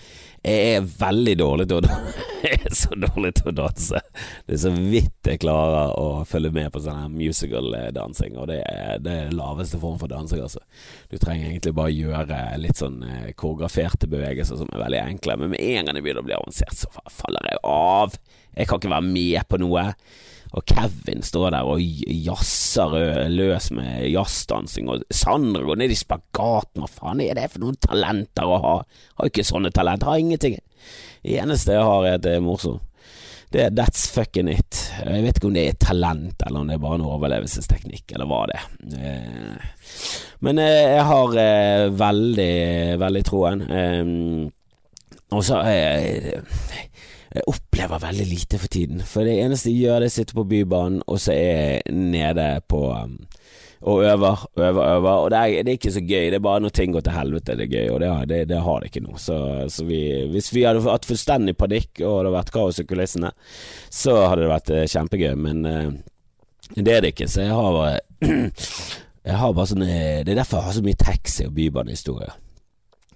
jeg 0.42 0.70
er 0.74 0.86
veldig 0.98 1.34
dårlig 1.38 1.68
til 1.70 1.86
å 1.86 1.98
Jeg 2.42 2.58
er 2.66 2.74
så 2.74 2.96
dårlig 2.98 3.36
til 3.38 3.52
å 3.52 3.54
danse. 3.54 4.00
Det 4.48 4.56
er 4.56 4.62
så 4.64 4.72
vidt 4.74 5.28
jeg 5.30 5.42
klarer 5.44 5.92
å 5.94 6.24
følge 6.26 6.50
med 6.56 6.72
på 6.74 6.82
sånn 6.82 7.14
musical-dansing, 7.14 8.40
og 8.42 8.48
det 8.50 8.64
er 8.66 9.04
det 9.06 9.18
laveste 9.38 9.78
form 9.78 10.00
for 10.02 10.10
dansing, 10.10 10.42
altså. 10.42 10.64
Du 11.14 11.20
trenger 11.22 11.52
egentlig 11.52 11.76
bare 11.78 11.94
gjøre 11.94 12.40
litt 12.64 12.82
sånn 12.82 12.98
eh, 13.06 13.30
koreograferte 13.38 14.10
bevegelser 14.10 14.58
som 14.58 14.74
er 14.74 14.82
veldig 14.88 15.04
enkle, 15.04 15.38
men 15.44 15.54
med 15.54 15.62
en 15.62 15.86
gang 15.86 16.00
det 16.00 16.02
begynner 16.08 16.26
å 16.26 16.30
bli 16.32 16.38
avansert, 16.40 16.74
så 16.82 17.06
faller 17.14 17.52
jeg 17.52 17.62
av. 17.70 18.18
Jeg 18.58 18.72
kan 18.72 18.82
ikke 18.82 18.96
være 18.96 19.12
med 19.14 19.46
på 19.46 19.62
noe. 19.62 19.86
Og 20.52 20.66
Kevin 20.68 21.24
står 21.24 21.54
der 21.56 21.68
og 21.68 21.80
jazzer 21.82 22.96
løs 23.32 23.70
med 23.72 24.10
jazzdansing, 24.12 24.90
og 24.92 25.06
Sandra 25.08 25.64
går 25.64 25.80
ned 25.80 25.94
i 25.96 26.00
spagaten. 26.00 26.84
Hva 26.84 26.92
faen 26.92 27.24
er 27.24 27.38
det 27.40 27.48
for 27.54 27.64
noen 27.64 27.80
talenter 27.80 28.52
å 28.52 28.60
ha? 28.66 28.78
Har 29.20 29.32
ikke 29.32 29.48
sånne 29.48 29.72
talenter, 29.72 30.12
har 30.12 30.20
ingenting. 30.20 30.60
Det 31.24 31.38
eneste 31.40 31.78
jeg 31.78 31.88
har, 31.88 32.08
er 32.08 32.20
at 32.20 32.26
det 32.26 32.36
er 32.38 32.44
morsomt. 32.44 32.84
Det 33.52 33.66
er 33.66 33.74
that's 33.76 34.06
fucking 34.08 34.48
it. 34.48 34.78
Jeg 35.04 35.24
vet 35.26 35.36
ikke 35.36 35.50
om 35.50 35.56
det 35.58 35.66
er 35.68 35.80
talent, 35.80 36.44
eller 36.48 36.62
om 36.62 36.70
det 36.70 36.78
er 36.78 36.84
bare 36.86 37.00
en 37.02 37.10
overlevelsesteknikk, 37.10 38.14
eller 38.16 38.30
hva 38.32 38.46
det 38.48 38.60
er. 38.62 38.68
Eh, 38.96 39.74
men 40.48 40.62
eh, 40.64 40.96
jeg 40.96 41.04
har 41.10 41.36
eh, 41.42 41.88
veldig, 42.00 42.54
veldig 43.02 43.24
troen. 43.28 43.66
Og 45.32 45.44
så 45.48 45.60
jeg 47.32 47.48
opplever 47.48 48.02
veldig 48.04 48.26
lite 48.28 48.60
for 48.60 48.72
tiden. 48.72 49.04
For 49.08 49.28
det 49.28 49.38
eneste 49.40 49.72
jeg 49.72 49.86
gjør, 49.86 50.02
er 50.02 50.12
å 50.12 50.16
sitte 50.16 50.36
på 50.36 50.48
Bybanen, 50.50 51.04
og 51.08 51.20
så 51.24 51.32
er 51.36 51.62
jeg 51.62 51.96
nede 51.96 52.48
på 52.68 52.90
um, 52.92 53.20
og 53.82 54.04
øver, 54.06 54.44
øver, 54.58 54.84
øver. 54.96 55.12
Og 55.12 55.30
det 55.34 55.38
er, 55.38 55.64
det 55.64 55.72
er, 55.72 55.78
ikke 55.80 55.94
så 55.96 56.04
gøy. 56.04 56.28
Det 56.30 56.38
er 56.38 56.44
bare 56.46 56.62
når 56.62 56.74
ting 56.78 56.92
går 56.94 57.06
til 57.06 57.16
helvete 57.16 57.56
det 57.58 57.66
er 57.66 57.72
gøy, 57.72 57.88
og 57.90 58.02
det, 58.04 58.12
det, 58.30 58.42
det 58.52 58.60
har 58.62 58.82
det 58.82 58.92
ikke 58.92 59.04
nå. 59.08 59.16
Så, 59.18 59.38
så 59.74 59.86
vi, 59.88 60.02
hvis 60.34 60.52
vi 60.54 60.66
hadde 60.68 60.84
hatt 60.86 61.08
fullstendig 61.10 61.56
panikk, 61.58 61.90
og 61.96 62.04
det 62.04 62.12
hadde 62.20 62.36
vært 62.36 62.54
kaos 62.54 62.82
i 62.84 62.86
kulissene, 62.86 63.32
så 63.90 64.20
hadde 64.28 64.44
det 64.44 64.52
vært 64.52 64.76
eh, 64.76 64.86
kjempegøy. 64.92 65.34
Men 65.48 65.66
uh, 65.66 65.90
det 66.76 66.94
er 66.94 67.02
det 67.06 67.16
ikke, 67.16 67.32
så 67.32 67.48
jeg 67.48 67.58
har 67.58 67.80
bare 67.80 68.00
Jeg 69.22 69.38
har 69.38 69.52
bare 69.54 69.70
sånn 69.70 69.84
Det 69.86 70.32
er 70.32 70.38
derfor 70.40 70.58
jeg 70.58 70.66
har 70.66 70.74
så 70.74 70.82
mye 70.82 70.98
taxi- 70.98 71.44
og 71.46 71.52
bybanehistorier. 71.54 72.32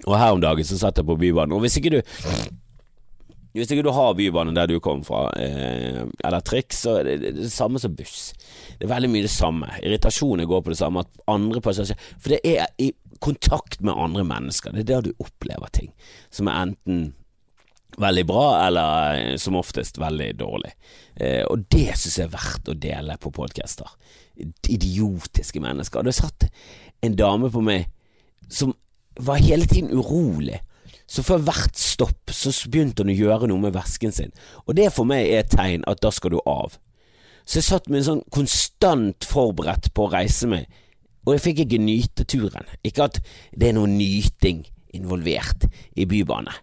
Og 0.06 0.14
her 0.20 0.36
om 0.36 0.42
dagen 0.44 0.68
så 0.68 0.78
satt 0.78 1.00
jeg 1.00 1.08
på 1.08 1.16
Bybanen, 1.18 1.56
og 1.56 1.64
hvis 1.64 1.80
ikke 1.80 1.96
du 1.96 2.02
hvis 3.56 3.72
ikke 3.72 3.86
du 3.88 3.94
har 3.96 4.16
bybane 4.18 4.52
der 4.56 4.68
du 4.68 4.82
kom 4.84 5.00
fra, 5.08 5.30
eh, 5.40 6.02
eller 6.28 6.44
trikk, 6.44 6.76
så 6.76 6.98
er 7.00 7.08
det, 7.08 7.34
det, 7.38 7.52
samme 7.54 7.80
som 7.80 7.96
buss. 7.96 8.34
Det 8.76 8.84
er 8.84 8.92
veldig 8.92 9.12
mye 9.14 9.24
det 9.24 9.32
samme. 9.32 9.70
Irritasjonen 9.80 10.48
går 10.50 10.64
på 10.66 10.74
det 10.74 10.80
samme. 10.82 11.06
At 11.06 11.22
andre 11.32 11.62
passasjerer 11.64 12.00
For 12.20 12.36
det 12.36 12.42
er 12.44 12.68
i 12.84 12.92
kontakt 13.24 13.80
med 13.80 13.96
andre 13.96 14.26
mennesker. 14.28 14.76
Det 14.76 14.84
er 14.84 14.90
der 14.90 15.08
du 15.08 15.24
opplever 15.24 15.72
ting 15.72 15.94
som 16.30 16.52
er 16.52 16.66
enten 16.66 17.14
veldig 17.98 18.26
bra, 18.28 18.46
eller 18.68 19.22
eh, 19.22 19.38
som 19.40 19.56
oftest 19.56 20.02
veldig 20.04 20.34
dårlig. 20.36 20.74
Eh, 21.16 21.44
og 21.48 21.64
det 21.72 21.96
syns 21.96 22.20
jeg 22.20 22.28
er 22.28 22.36
verdt 22.36 22.72
å 22.72 22.76
dele 22.76 23.16
på 23.22 23.32
podcaster. 23.32 23.88
Idiotiske 24.68 25.64
mennesker. 25.64 26.04
Det 26.04 26.16
satt 26.18 26.50
en 27.06 27.16
dame 27.16 27.48
på 27.54 27.64
meg 27.64 27.88
som 28.52 28.76
var 29.16 29.40
hele 29.40 29.64
tiden 29.64 29.96
urolig 29.96 30.60
så 31.06 31.24
for 31.26 31.44
hvert 31.46 31.78
stopp 31.78 32.34
så 32.34 32.52
begynte 32.72 33.06
hun 33.06 33.14
å 33.14 33.18
gjøre 33.18 33.50
noe 33.50 33.62
med 33.62 33.76
vesken 33.76 34.14
sin, 34.16 34.34
og 34.66 34.78
det 34.78 34.90
for 34.96 35.08
meg 35.10 35.28
er 35.30 35.44
et 35.44 35.54
tegn 35.54 35.86
at 35.90 36.02
da 36.04 36.12
skal 36.14 36.36
du 36.36 36.40
av. 36.50 36.80
Så 37.46 37.60
jeg 37.60 37.68
satt 37.68 37.90
med 37.92 38.02
en 38.02 38.08
sånn 38.10 38.24
konstant 38.34 39.28
forberedt 39.30 39.92
på 39.94 40.08
å 40.08 40.14
reise 40.16 40.50
meg, 40.50 40.66
og 41.26 41.36
jeg 41.36 41.44
fikk 41.46 41.64
ikke 41.66 41.82
nyte 41.82 42.26
turen. 42.30 42.66
Ikke 42.86 43.08
at 43.10 43.20
det 43.54 43.70
er 43.70 43.78
noe 43.78 43.90
nyting 43.90 44.64
involvert 44.96 45.68
i 45.96 46.06
bybane. 46.10 46.62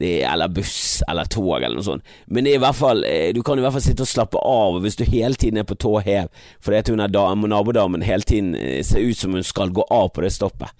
eller 0.00 0.48
buss 0.48 1.02
eller 1.08 1.24
tog 1.24 1.56
eller 1.56 1.74
noe 1.74 1.82
sånt. 1.82 2.04
Men 2.26 2.46
i 2.46 2.56
hvert 2.56 2.76
fall, 2.78 3.02
eh, 3.04 3.32
du 3.34 3.42
kan 3.42 3.58
i 3.58 3.60
hvert 3.60 3.72
fall 3.72 3.82
sitte 3.82 4.04
og 4.04 4.06
slappe 4.06 4.38
av 4.38 4.78
hvis 4.80 4.94
du 4.94 5.02
hele 5.04 5.34
tiden 5.34 5.58
er 5.58 5.64
på 5.66 5.74
tå 5.74 5.98
hev 5.98 6.28
fordi 6.60 6.78
at 6.78 6.88
hun 6.88 7.00
er 7.00 7.08
nabodamen 7.10 8.02
hele 8.06 8.22
tiden 8.22 8.54
eh, 8.54 8.84
ser 8.84 9.00
ut 9.00 9.18
som 9.18 9.32
hun 9.34 9.42
skal 9.42 9.74
gå 9.74 9.82
av 9.90 10.12
på 10.14 10.22
det 10.22 10.30
stoppet. 10.32 10.70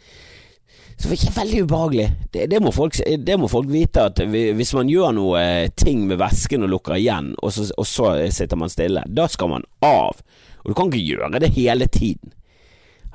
Så 0.98 1.06
det 1.06 1.14
er 1.14 1.20
ikke 1.20 1.36
veldig 1.36 1.58
ubehagelig. 1.62 2.06
Det, 2.34 2.46
det, 2.50 2.58
må 2.60 2.72
folk, 2.74 2.96
det, 3.18 3.36
må 3.38 3.46
folk, 3.48 3.68
vite, 3.70 4.08
at 4.10 4.18
hvis 4.26 4.72
man 4.74 4.88
gjør 4.90 5.12
noe 5.14 5.38
eh, 5.38 5.68
ting 5.78 6.08
med 6.08 6.18
væsken 6.18 6.66
og 6.66 6.72
lukker 6.72 6.96
igjen, 6.98 7.36
og 7.38 7.52
så, 7.54 7.68
og 7.78 7.86
så 7.86 8.08
sitter 8.34 8.58
man 8.58 8.72
stille, 8.72 9.04
da 9.06 9.28
skal 9.30 9.52
man 9.52 9.66
av. 9.86 10.18
Og 10.64 10.72
du 10.72 10.74
kan 10.74 10.90
ikke 10.90 11.04
gjøre 11.04 11.38
det 11.44 11.52
hele 11.54 11.86
tiden. 11.86 12.34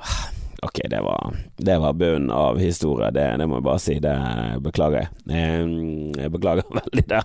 Ah, 0.00 0.30
ok, 0.64 0.80
det 0.90 1.02
var, 1.04 1.36
det 1.60 1.76
var 1.84 2.00
bunnen 2.00 2.32
av 2.32 2.56
historie, 2.62 3.12
det, 3.12 3.26
det, 3.42 3.48
må 3.52 3.60
jeg 3.60 3.68
bare 3.68 3.84
si. 3.84 3.98
Det 4.00 4.16
beklager 4.64 5.04
jeg. 5.04 5.44
Jeg 6.24 6.32
beklager 6.32 6.72
veldig 6.80 7.04
det. 7.12 7.20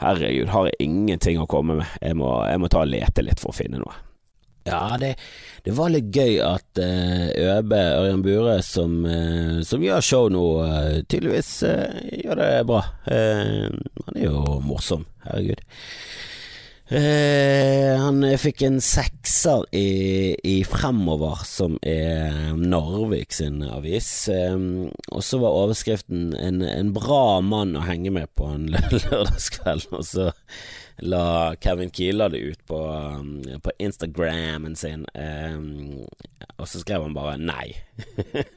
Herregud, 0.00 0.54
har 0.54 0.70
jeg 0.70 0.86
ingenting 0.86 1.42
å 1.42 1.50
komme 1.50 1.80
med. 1.82 1.98
Jeg 1.98 2.14
må, 2.22 2.30
jeg 2.46 2.62
må 2.62 2.70
ta 2.70 2.86
og 2.86 2.94
lete 2.94 3.26
litt 3.26 3.42
for 3.42 3.50
å 3.50 3.58
finne 3.58 3.82
noe. 3.82 3.98
Ja, 4.68 4.96
det, 5.00 5.14
det, 5.64 5.72
var 5.76 5.88
litt 5.92 6.10
gøy 6.12 6.36
at 6.44 6.80
uh, 6.82 7.26
Øbe 7.32 7.80
Ørjan 7.80 8.24
Bure, 8.24 8.58
som, 8.64 9.00
uh, 9.08 9.60
som, 9.64 9.82
gjør 9.84 10.04
show 10.04 10.28
nå, 10.32 10.46
uh, 10.60 11.00
tydeligvis 11.08 11.52
gjør 12.20 12.42
det 12.42 12.50
bra. 12.68 12.84
han 13.08 14.16
er 14.16 14.24
jo 14.26 14.60
morsom, 14.64 15.06
herregud. 15.24 15.62
han 16.90 18.24
fikk 18.42 18.64
en 18.66 18.80
sekser 18.82 19.62
i, 19.78 20.34
i, 20.42 20.56
Fremover, 20.66 21.44
som 21.46 21.76
er 21.86 22.50
Narvik 22.58 23.32
sin 23.32 23.62
avis. 23.62 24.28
og 24.28 25.22
så 25.22 25.38
var 25.38 25.56
overskriften 25.62 26.34
en, 26.34 26.60
en, 26.66 26.92
bra 26.92 27.40
mann 27.40 27.76
å 27.78 27.86
henge 27.86 28.10
med 28.10 28.28
på 28.34 28.50
en 28.50 28.68
lørdagskveld'. 28.98 29.88
Og 29.94 30.04
så 30.04 30.30
la 31.00 31.56
Kevin 31.60 31.90
Keeler 31.90 32.28
det 32.28 32.38
ut 32.38 32.66
på, 32.66 32.80
um, 32.92 33.60
på 33.62 33.72
Instagrammen 33.78 34.76
sin, 34.76 35.06
um, 35.14 36.04
og 36.56 36.68
så 36.68 36.82
skrev 36.82 37.02
han 37.06 37.16
bare 37.16 37.38
nei. 37.40 37.72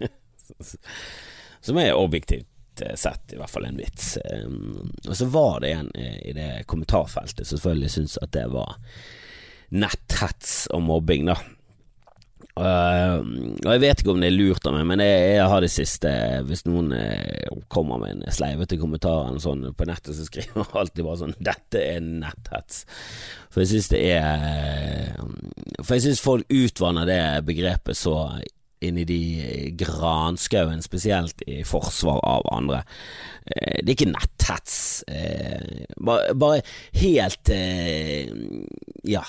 Som 1.64 1.80
er 1.80 1.96
objektivt 1.96 2.82
eh, 2.84 2.96
sett 3.00 3.32
i 3.32 3.40
hvert 3.40 3.52
fall 3.52 3.70
en 3.70 3.80
vits. 3.80 4.18
Um, 4.44 4.92
og 5.08 5.16
så 5.16 5.28
var 5.32 5.62
det 5.64 5.72
en 5.78 5.92
i 5.96 6.34
det 6.36 6.66
kommentarfeltet 6.68 7.48
som 7.48 7.58
selvfølgelig 7.58 7.94
syntes 7.96 8.18
at 8.20 8.34
det 8.36 8.50
var 8.52 8.76
netthets 9.74 10.66
og 10.76 10.84
mobbing, 10.86 11.30
da. 11.32 11.38
Uh, 12.54 13.18
og 13.66 13.70
jeg 13.72 13.82
vet 13.82 14.02
ikke 14.04 14.12
om 14.14 14.20
det 14.22 14.28
er 14.30 14.36
lurt 14.36 14.68
av 14.70 14.76
meg, 14.76 14.84
men 14.86 15.02
jeg, 15.02 15.22
jeg 15.40 15.46
har 15.50 15.64
det 15.64 15.72
siste 15.74 16.10
Hvis 16.46 16.62
noen 16.68 16.92
uh, 16.94 17.64
kommer 17.74 17.98
med 17.98 18.20
en 18.20 18.36
sleivete 18.36 18.78
kommentar 18.78 19.32
sånn 19.42 19.72
på 19.74 19.88
nettet, 19.90 20.14
så 20.14 20.28
skriver 20.28 20.62
jeg 20.62 20.78
alltid 20.84 21.08
bare 21.08 21.22
sånn 21.24 21.34
'Dette 21.40 21.82
er 21.82 22.06
netthets'. 22.06 22.84
For 23.50 23.64
jeg 23.64 23.72
syns 23.72 23.90
det 23.96 24.04
er 24.20 25.18
For 25.82 25.96
jeg 25.98 26.06
syns 26.06 26.22
folk 26.22 26.54
utvanner 26.54 27.10
det 27.10 27.24
begrepet 27.50 27.98
så 27.98 28.20
inn 28.84 29.00
i 29.00 29.08
de 29.08 29.20
granskauen, 29.80 30.84
spesielt 30.84 31.42
i 31.48 31.62
forsvar 31.66 32.22
av 32.22 32.46
andre. 32.54 32.84
Uh, 33.50 33.82
det 33.82 33.88
er 33.88 33.96
ikke 33.98 34.12
netthets. 34.14 34.80
Bare, 35.98 36.38
bare, 36.38 36.62
helt 37.02 37.50
Ja 39.10 39.26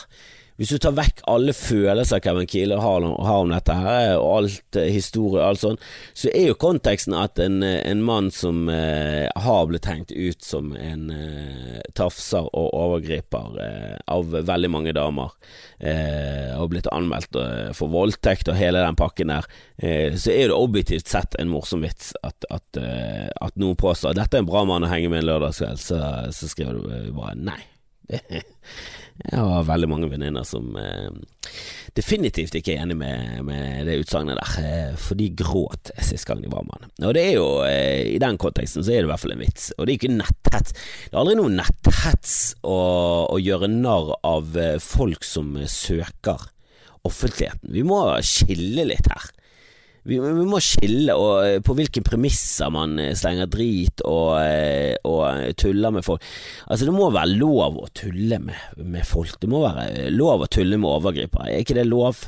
hvis 0.55 0.71
du 0.71 0.79
tar 0.79 0.95
vekk 0.95 1.25
alle 1.31 1.51
følelser 1.57 2.21
Kevin 2.23 2.47
Kieler 2.47 2.79
har, 2.79 3.03
har, 3.03 3.41
om 3.43 3.51
dette 3.51 3.75
her, 3.75 4.13
og 4.21 4.29
alt 4.37 4.79
eh, 4.79 4.91
historie 4.95 5.41
og 5.41 5.49
alt 5.49 5.63
sånt, 5.65 5.87
så 6.15 6.31
er 6.31 6.47
jo 6.53 6.59
konteksten 6.63 7.17
at 7.19 7.41
en, 7.43 7.59
eh, 7.67 7.81
en 7.91 8.05
mann 8.07 8.31
som 8.35 8.69
eh, 8.71 9.27
har 9.35 9.67
blitt 9.71 9.89
hengt 9.91 10.15
ut 10.15 10.47
som 10.47 10.71
en 10.79 11.11
eh, 11.11 11.81
tafser 11.99 12.47
og 12.47 12.71
overgriper 12.71 13.59
eh, 13.67 13.97
av 14.15 14.31
veldig 14.31 14.71
mange 14.71 14.95
damer, 14.95 15.35
eh, 15.83 16.55
og 16.55 16.71
blitt 16.71 16.91
anmeldt 16.95 17.35
for 17.75 17.91
voldtekt 17.91 18.53
og 18.53 18.59
hele 18.59 18.85
den 18.85 18.99
pakken 18.99 19.33
der, 19.35 19.49
så 19.75 20.31
er 20.31 20.53
det 20.53 20.55
objektivt 20.55 21.11
sett 21.11 21.35
en 21.41 21.51
morsom 21.51 21.83
vits 21.83 22.13
at, 22.23 22.47
at, 22.55 22.79
at 22.79 23.57
noen 23.59 23.75
påstår 23.81 24.13
at 24.13 24.21
dette 24.21 24.39
er 24.39 24.45
en 24.45 24.49
bra 24.49 24.63
mann 24.69 24.87
å 24.87 24.91
henge 24.93 25.11
med 25.11 25.25
en 25.25 25.33
lørdagskveld, 25.33 25.83
så, 25.83 25.99
så 26.31 26.51
skriver 26.51 26.79
du 26.79 27.11
bare 27.17 27.35
nei. 27.35 27.59
Jeg 29.23 29.39
har 29.39 29.67
veldig 29.69 29.87
mange 29.87 30.09
venninner 30.11 30.43
som 30.47 30.73
eh, 30.75 31.07
definitivt 31.95 32.57
ikke 32.59 32.73
er 32.75 32.83
enig 32.83 32.97
med, 32.99 33.45
med 33.47 33.87
det 33.87 34.01
utsagnet 34.03 34.41
der, 34.41 34.55
eh, 34.67 34.97
for 34.99 35.19
de 35.19 35.29
gråt 35.39 35.93
sist 36.03 36.27
gang 36.27 36.43
de 36.43 36.51
var 36.51 36.65
med 36.67 36.81
han. 36.81 36.91
Og 37.07 37.15
det 37.15 37.23
er 37.29 37.37
jo, 37.37 37.47
eh, 37.69 38.03
i 38.17 38.19
den 38.23 38.39
konteksten 38.43 38.83
så 38.83 38.91
er 38.91 39.05
det 39.05 39.09
i 39.09 39.13
hvert 39.13 39.23
fall 39.23 39.37
en 39.37 39.45
vits, 39.45 39.69
og 39.77 39.87
det 39.87 39.95
er 39.95 40.01
ikke 40.01 40.17
netthets. 40.17 40.75
Det 40.75 41.15
er 41.15 41.21
aldri 41.23 41.37
noe 41.39 41.55
netthets 41.55 42.35
å, 42.67 42.81
å 43.31 43.39
gjøre 43.39 43.71
narr 43.71 44.17
av 44.27 44.59
eh, 44.59 44.81
folk 44.83 45.23
som 45.27 45.55
søker 45.71 46.51
offentligheten. 47.07 47.71
Vi 47.71 47.87
må 47.87 48.03
skille 48.27 48.89
litt 48.91 49.07
her. 49.13 49.31
Vi, 50.05 50.19
vi, 50.21 50.45
må 50.45 50.59
skille 50.61 51.15
og, 51.17 51.33
eh, 51.47 51.59
på 51.65 51.75
hvilke 51.79 52.03
premisser 52.05 52.69
man 52.73 52.99
eh, 53.01 53.15
slenger 53.17 53.49
drit 53.49 54.03
og, 54.05 54.35
eh, 54.43 54.93
og, 55.09 55.55
tuller 55.57 55.95
med 55.97 56.05
folk. 56.05 56.25
Altså 56.69 56.91
Det 56.91 56.93
må 56.93 57.09
være 57.09 57.39
lov 57.39 57.79
å 57.81 57.89
tulle 57.97 58.39
med, 58.45 58.67
med 58.85 59.09
folk. 59.09 59.39
Det 59.41 59.49
må 59.49 59.63
være 59.65 60.11
lov 60.13 60.45
å 60.45 60.51
tulle 60.53 60.77
med 60.77 60.91
overgripere. 60.91 61.49
Er 61.55 61.65
ikke 61.65 61.79
det 61.81 61.87
lov? 61.89 62.27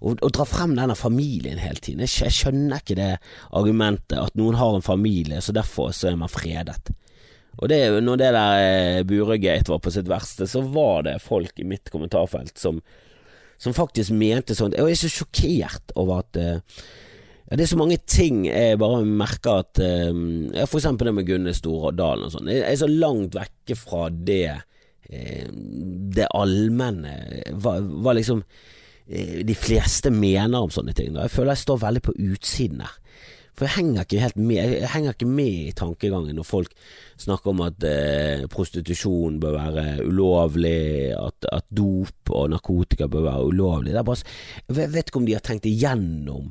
Å, 0.00 0.14
dra 0.22 0.46
frem 0.48 0.76
denne 0.78 0.94
familien 0.96 1.58
hele 1.60 1.82
tiden. 1.82 2.06
Jeg 2.06 2.32
skjønner 2.32 2.78
ikke 2.78 3.00
det 3.00 3.10
argumentet 3.58 4.16
at 4.20 4.38
noen 4.38 4.56
har 4.56 4.78
en 4.78 4.86
familie, 4.86 5.42
så 5.42 5.52
derfor 5.52 5.90
så 5.96 6.12
er 6.12 6.16
man 6.20 6.30
fredet. 6.30 6.94
Og 7.58 7.68
det, 7.68 7.82
når 8.06 8.22
det 8.22 8.30
der 8.38 9.04
Buregate 9.04 9.68
var 9.68 9.82
på 9.82 9.92
sitt 9.92 10.08
verste, 10.08 10.46
så 10.48 10.62
var 10.62 11.04
det 11.10 11.18
folk 11.20 11.58
i 11.60 11.66
mitt 11.68 11.90
kommentarfelt 11.92 12.54
som 12.56 12.78
som 13.60 13.76
faktisk 13.76 14.14
mente 14.16 14.56
sånt. 14.56 14.76
Jeg 14.76 14.94
er 14.94 14.98
så 14.98 15.10
sjokkert 15.12 15.94
over 16.00 16.22
at 16.24 16.40
uh, 16.40 16.82
ja, 17.50 17.58
det 17.58 17.64
er 17.64 17.72
så 17.72 17.80
mange 17.80 17.98
ting 18.08 18.44
jeg 18.46 18.78
bare 18.80 19.02
merker 19.04 19.64
at 19.64 19.80
uh, 19.82 20.64
For 20.64 20.80
eksempel 20.80 21.10
det 21.10 21.14
med 21.18 21.28
Gunne 21.28 21.54
Stordalen 21.56 22.28
og 22.28 22.34
sånn. 22.34 22.50
Jeg 22.52 22.64
er 22.64 22.80
så 22.80 22.90
langt 22.90 23.36
vekke 23.36 23.76
fra 23.78 24.08
det 24.10 24.44
uh, 24.56 25.46
Det 26.16 26.28
allmenne 26.36 27.16
hva, 27.60 27.78
hva 27.80 28.16
liksom 28.16 28.44
de 29.10 29.54
fleste 29.58 30.06
mener 30.14 30.62
om 30.62 30.70
sånne 30.70 30.92
ting. 30.94 31.08
Da. 31.16 31.24
Jeg 31.26 31.32
føler 31.34 31.56
jeg 31.56 31.64
står 31.64 31.78
veldig 31.82 32.02
på 32.06 32.12
utsiden 32.30 32.84
der. 32.84 32.92
For 33.58 33.66
jeg 33.66 33.76
henger 33.76 34.06
ikke 34.06 34.22
helt 34.22 34.38
med 34.38 34.56
Jeg 34.56 34.90
henger 34.94 35.16
ikke 35.16 35.28
med 35.28 35.56
i 35.70 35.74
tankegangen 35.76 36.38
når 36.38 36.46
folk 36.48 36.72
snakker 37.20 37.52
om 37.52 37.62
at 37.66 37.84
eh, 37.84 38.46
prostitusjon 38.50 39.40
bør 39.42 39.58
være 39.58 40.06
ulovlig, 40.06 41.12
at, 41.16 41.48
at, 41.52 41.66
dop 41.68 42.32
og 42.32 42.48
narkotika 42.54 43.10
bør 43.10 43.26
være 43.26 43.50
ulovlig. 43.50 43.96
Bare, 44.06 44.24
jeg 44.70 44.92
vet 44.94 45.10
ikke 45.10 45.20
om 45.20 45.28
de 45.28 45.36
har 45.36 45.44
tenkt 45.44 45.68
igjennom 45.68 46.48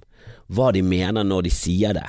hva 0.54 0.70
de 0.76 0.84
mener 0.86 1.26
når 1.26 1.48
de 1.48 1.54
sier 1.54 1.96
det. 1.98 2.06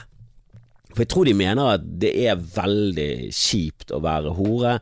For 0.90 1.04
jeg 1.04 1.12
tror 1.12 1.28
de 1.28 1.36
mener 1.38 1.76
at 1.76 1.86
det 2.02 2.12
er 2.26 2.40
veldig 2.40 3.12
kjipt 3.32 3.94
å 3.94 4.02
være 4.02 4.34
hore, 4.36 4.78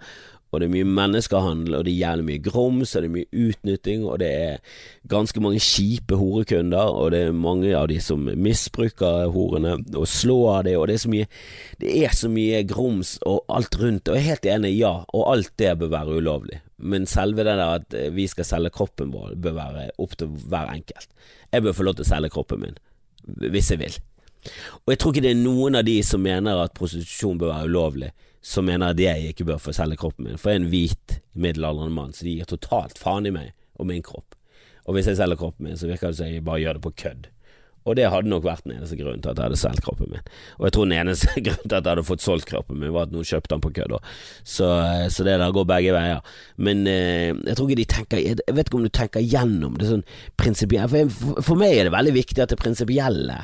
og 0.48 0.61
det 0.61 0.68
er 0.68 0.72
mye 0.72 0.88
menneskehandel, 0.88 1.74
og 1.76 1.84
det 1.84 1.92
er 1.92 2.02
jævlig 2.02 2.24
mye 2.28 2.42
grums, 2.44 2.94
og 2.94 3.04
det 3.04 3.08
er 3.08 3.14
mye 3.16 3.42
utnytting, 3.48 4.04
og 4.08 4.18
det 4.22 4.28
er 4.32 4.78
ganske 5.12 5.42
mange 5.44 5.61
kjipe 5.61 6.16
horekunder, 6.16 6.88
og 6.88 7.11
det 7.12 7.20
er 7.26 7.37
mange 7.37 7.74
av 7.76 7.88
de 7.90 7.98
som 8.00 8.24
misbruker 8.32 9.28
horene 9.34 9.76
og 9.92 10.08
slår 10.08 10.64
dem, 10.70 10.78
og 10.80 10.88
det 10.88 10.96
er 10.96 11.04
så 11.04 11.12
mye 11.12 11.28
Det 11.80 11.92
er 12.04 12.14
så 12.16 12.28
mye 12.32 12.62
grums 12.66 13.18
og 13.28 13.44
alt 13.52 13.76
rundt, 13.78 14.08
og 14.08 14.16
jeg 14.16 14.24
er 14.24 14.30
helt 14.32 14.48
enig, 14.56 14.72
ja, 14.78 14.94
og 15.14 15.32
alt 15.34 15.52
det 15.61 15.76
bør 15.78 15.92
være 15.92 16.18
ulovlig, 16.22 16.61
men 16.78 17.06
selve 17.06 17.44
det 17.44 17.56
der 17.61 17.80
at 17.82 17.98
vi 18.14 18.26
skal 18.26 18.48
selge 18.48 18.72
kroppen 18.74 19.12
vår, 19.12 19.37
bør 19.37 19.58
være 19.58 19.90
opp 19.98 20.16
til 20.16 20.32
hver 20.48 20.72
enkelt. 20.72 21.11
Jeg 21.52 21.62
bør 21.62 21.76
få 21.76 21.84
lov 21.84 21.98
til 21.98 22.08
å 22.08 22.12
selge 22.14 22.32
kroppen 22.32 22.64
min, 22.64 22.80
hvis 23.52 23.70
jeg 23.70 23.82
vil. 23.84 23.98
Og 24.87 24.92
jeg 24.92 24.98
tror 24.98 25.12
ikke 25.12 25.26
det 25.26 25.34
er 25.34 25.42
noen 25.42 25.76
av 25.78 25.84
de 25.84 25.98
som 26.06 26.22
mener 26.22 26.62
at 26.62 26.74
prostitusjon 26.76 27.38
bør 27.40 27.52
være 27.52 27.68
ulovlig 27.68 28.11
som 28.48 28.64
mener 28.64 28.94
at 28.94 29.00
jeg 29.02 29.32
ikke 29.32 29.44
bør 29.50 29.61
få 29.61 29.74
selge 29.76 29.98
kroppen 30.00 30.24
min, 30.24 30.38
for 30.40 30.50
jeg 30.50 30.58
er 30.61 30.62
en 30.64 30.70
hvit, 30.72 31.18
middelaldrende 31.37 31.94
mann, 31.94 32.14
så 32.16 32.24
de 32.24 32.38
gir 32.38 32.48
totalt 32.48 33.00
faen 33.00 33.28
i 33.28 33.34
meg 33.34 33.52
og 33.76 33.90
min 33.90 34.04
kropp. 34.04 34.38
Og 34.88 34.96
hvis 34.96 35.11
jeg 35.11 35.18
selger 35.18 35.37
kroppen 35.37 35.68
min, 35.68 35.76
så 35.76 35.90
virker 35.90 36.08
det 36.08 36.20
som 36.20 36.30
jeg 36.30 36.46
bare 36.46 36.62
gjør 36.62 36.78
det 36.78 36.87
på 36.87 36.94
kødd. 37.04 37.28
Og 37.88 37.96
det 37.96 38.08
hadde 38.12 38.28
nok 38.28 38.44
vært 38.44 38.66
den 38.66 38.74
eneste 38.76 38.98
grunnen 38.98 39.22
til 39.24 39.32
at 39.32 39.38
jeg 39.38 39.48
hadde 39.48 39.58
solgt 39.61 39.82
kroppen 39.84 40.11
min. 40.12 40.24
Og 40.58 40.66
jeg 40.66 40.74
tror 40.76 40.88
den 40.88 40.96
eneste 40.98 41.28
grunnen 41.46 41.64
til 41.64 41.76
at 41.76 41.84
jeg 41.87 41.92
hadde 41.92 42.06
fått 42.08 42.24
solgt 42.24 42.48
kroppen 42.50 42.80
min, 42.80 42.92
var 42.94 43.06
at 43.06 43.14
noen 43.14 43.28
kjøpte 43.28 43.52
den 43.54 43.64
på 43.64 43.72
kødd. 43.78 43.96
Så, 44.42 44.68
så, 45.12 45.26
det 45.28 45.38
der 45.40 45.54
går 45.56 45.68
begge 45.68 45.94
veier. 45.96 46.34
Men 46.56 46.84
eh, 46.90 47.30
jeg 47.32 47.56
tror 47.56 47.68
ikke 47.68 47.80
de 47.80 47.88
tenker 47.92 48.24
Jeg 48.24 48.56
vet 48.56 48.68
ikke 48.68 48.80
om 48.80 48.84
du 48.88 48.92
tenker 48.92 49.24
gjennom 49.24 49.78
det 49.80 49.88
sånn 49.92 50.04
prinsipielt. 50.40 50.92
For, 50.92 51.40
for, 51.44 51.61
meg 51.61 51.76
er 51.76 51.88
det 51.88 51.96
veldig 51.96 52.16
viktig 52.18 52.44
at 52.44 52.52
det 52.52 52.61
prinsipielle 52.61 53.40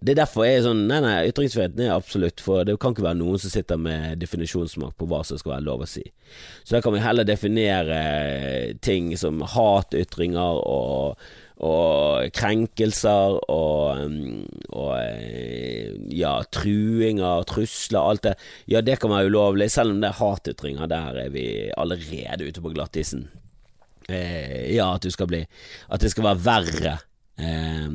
det 0.00 0.12
er 0.12 0.20
derfor 0.20 0.46
jeg 0.46 0.60
er 0.60 0.64
sånn 0.68 0.84
Nei, 0.86 1.00
nei, 1.02 1.16
ytringsfriheten 1.30 1.82
er 1.84 1.96
absolutt, 1.96 2.42
for 2.44 2.66
det 2.66 2.76
kan 2.80 2.94
ikke 2.94 3.06
være 3.06 3.18
noen 3.18 3.40
som 3.42 3.52
sitter 3.52 3.80
med 3.80 4.20
definisjonsmakt 4.22 4.98
på 4.98 5.08
hva 5.10 5.24
som 5.26 5.40
skal 5.40 5.56
være 5.56 5.66
lov 5.66 5.82
å 5.84 5.90
si. 5.90 6.04
Så 6.62 6.76
da 6.76 6.82
kan 6.84 6.94
vi 6.94 7.02
heller 7.02 7.26
definere 7.26 7.98
ting 8.84 9.10
som 9.18 9.42
hatytringer 9.42 10.60
og, 10.62 11.18
og 11.66 12.30
krenkelser 12.36 13.40
og, 13.50 14.04
mm, 14.04 14.44
og 14.70 14.92
eh, 15.00 15.96
ja, 16.14 16.36
truinger, 16.54 17.42
trusler, 17.50 17.98
alt 18.02 18.28
det. 18.28 18.36
Ja, 18.70 18.84
det 18.84 19.00
kan 19.02 19.12
være 19.14 19.32
ulovlig, 19.32 19.70
selv 19.74 19.96
om 19.96 20.02
det 20.04 20.12
er 20.12 20.20
hatytringer. 20.20 20.90
Der 20.90 21.24
er 21.26 21.34
vi 21.34 21.48
allerede 21.74 22.46
ute 22.46 22.62
på 22.62 22.74
glattisen. 22.76 23.26
Eh, 24.08 24.70
ja, 24.76 24.92
at 24.94 25.04
du 25.04 25.10
skal 25.12 25.28
bli 25.28 25.42
At 25.92 26.00
det 26.00 26.08
skal 26.14 26.24
være 26.24 26.40
verre 26.40 26.92
eh, 27.36 27.90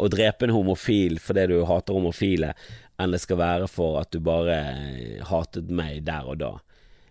å 0.00 0.08
drepe 0.12 0.48
en 0.48 0.54
homofil 0.56 1.20
fordi 1.22 1.46
du 1.52 1.60
hater 1.68 1.96
homofile, 1.96 2.54
enn 3.00 3.14
det 3.14 3.22
skal 3.22 3.40
være 3.40 3.68
for 3.70 4.00
at 4.00 4.10
du 4.12 4.20
bare 4.24 4.58
eh, 4.72 5.22
hatet 5.30 5.70
meg 5.72 6.02
der 6.08 6.28
og 6.28 6.40
da. 6.40 6.50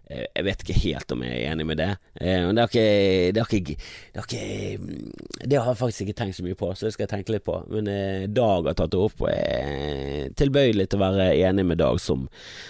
Eh, 0.09 0.25
jeg 0.25 0.45
vet 0.45 0.63
ikke 0.63 0.77
helt 0.83 1.13
om 1.15 1.23
jeg 1.25 1.37
er 1.37 1.53
enig 1.53 1.65
med 1.69 1.79
det. 1.81 1.89
Eh, 2.21 2.45
men 2.45 2.57
det 2.57 2.65
har, 2.65 2.71
ikke, 2.71 3.31
det, 3.33 3.43
har 3.43 3.55
ikke, 3.59 3.77
det, 4.13 4.21
har 4.21 4.27
ikke, 4.27 5.45
det 5.45 5.59
har 5.59 5.71
jeg 5.71 5.81
faktisk 5.81 6.05
ikke 6.05 6.17
tenkt 6.21 6.39
så 6.39 6.45
mye 6.45 6.59
på, 6.59 6.71
så 6.73 6.87
det 6.87 6.93
skal 6.95 7.07
jeg 7.07 7.13
tenke 7.15 7.35
litt 7.35 7.45
på. 7.47 7.57
Men 7.73 7.89
Dag 8.35 8.69
har 8.69 8.77
tatt 8.77 8.93
det 8.93 9.01
opp, 9.01 9.23
og 9.25 9.31
er 9.33 10.33
tilbøyelig 10.39 10.89
til 10.89 10.99
å 10.99 11.05
være 11.07 11.31
enig 11.37 11.65
med 11.71 11.81
Dag 11.81 12.01
som, 12.03 12.27